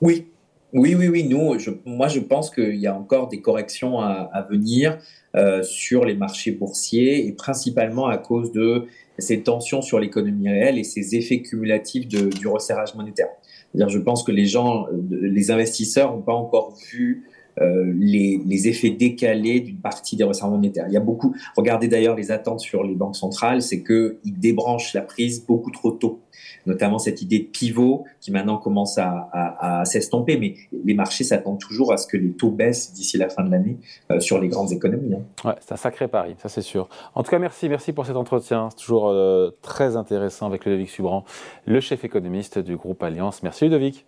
Oui, 0.00 0.26
oui, 0.74 0.94
oui, 0.94 1.08
oui. 1.08 1.24
Nous, 1.24 1.56
moi, 1.86 2.08
je 2.08 2.20
pense 2.20 2.50
qu'il 2.50 2.76
y 2.76 2.86
a 2.86 2.94
encore 2.94 3.28
des 3.28 3.40
corrections 3.40 4.00
à, 4.00 4.46
venir 4.50 4.98
euh, 5.34 5.62
sur 5.62 6.04
les 6.04 6.14
marchés 6.14 6.52
boursiers 6.52 7.26
et 7.26 7.32
principalement 7.32 8.06
à 8.06 8.18
cause 8.18 8.52
de 8.52 8.84
ces 9.18 9.42
tensions 9.42 9.80
sur 9.80 9.98
l'économie 9.98 10.48
réelle 10.48 10.78
et 10.78 10.84
ces 10.84 11.16
effets 11.16 11.40
cumulatifs 11.40 12.06
du 12.08 12.46
resserrage 12.46 12.94
monétaire. 12.94 13.28
-dire, 13.74 13.88
je 13.88 13.98
pense 13.98 14.22
que 14.22 14.32
les 14.32 14.46
gens, 14.46 14.86
les 15.10 15.50
investisseurs 15.50 16.12
n'ont 16.12 16.22
pas 16.22 16.34
encore 16.34 16.76
vu 16.90 17.24
euh, 17.60 17.92
les, 17.96 18.66
effets 18.66 18.90
décalés 18.90 19.60
d'une 19.60 19.78
partie 19.78 20.16
des 20.16 20.24
resserrements 20.24 20.56
monétaires. 20.56 20.86
Il 20.88 20.94
y 20.94 20.96
a 20.96 21.00
beaucoup, 21.00 21.36
regardez 21.56 21.86
d'ailleurs 21.86 22.16
les 22.16 22.32
attentes 22.32 22.60
sur 22.60 22.82
les 22.82 22.96
banques 22.96 23.14
centrales, 23.14 23.62
c'est 23.62 23.82
qu'ils 23.84 24.38
débranchent 24.38 24.92
la 24.92 25.02
prise 25.02 25.44
beaucoup 25.46 25.70
trop 25.70 25.92
tôt, 25.92 26.20
notamment 26.66 26.98
cette 26.98 27.22
idée 27.22 27.40
de 27.40 27.44
pivot 27.44 28.04
qui 28.20 28.30
maintenant 28.30 28.58
commence 28.58 28.98
à, 28.98 29.82
s'estomper, 29.84 30.36
mais 30.36 30.54
les 30.84 30.94
marchés 30.94 31.24
s'attendent 31.24 31.58
toujours 31.58 31.92
à 31.92 31.96
ce 31.96 32.06
que 32.06 32.16
les 32.16 32.32
taux 32.32 32.50
baissent 32.50 32.92
d'ici 32.92 33.18
la 33.18 33.28
fin 33.28 33.44
de 33.44 33.50
l'année 33.50 33.76
euh, 34.10 34.20
sur 34.20 34.40
les 34.40 34.48
grandes 34.48 34.72
économies. 34.72 35.14
Hein. 35.14 35.48
Ouais, 35.48 35.54
c'est 35.60 35.72
un 35.72 35.76
sacré 35.76 36.08
pari, 36.08 36.34
ça 36.38 36.48
c'est 36.48 36.62
sûr. 36.62 36.88
En 37.14 37.22
tout 37.22 37.30
cas, 37.30 37.38
merci, 37.38 37.68
merci 37.68 37.92
pour 37.92 38.06
cet 38.06 38.16
entretien, 38.16 38.68
c'est 38.70 38.82
toujours 38.82 39.08
euh, 39.08 39.50
très 39.62 39.96
intéressant 39.96 40.46
avec 40.46 40.64
Ludovic 40.64 40.90
Subran, 40.90 41.24
le 41.66 41.80
chef 41.80 42.04
économiste 42.04 42.58
du 42.58 42.76
groupe 42.76 43.02
Alliance. 43.02 43.42
Merci 43.42 43.64
Ludovic. 43.64 44.06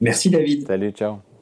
Merci 0.00 0.30
David. 0.30 0.66
Salut, 0.66 0.90
ciao. 0.90 1.35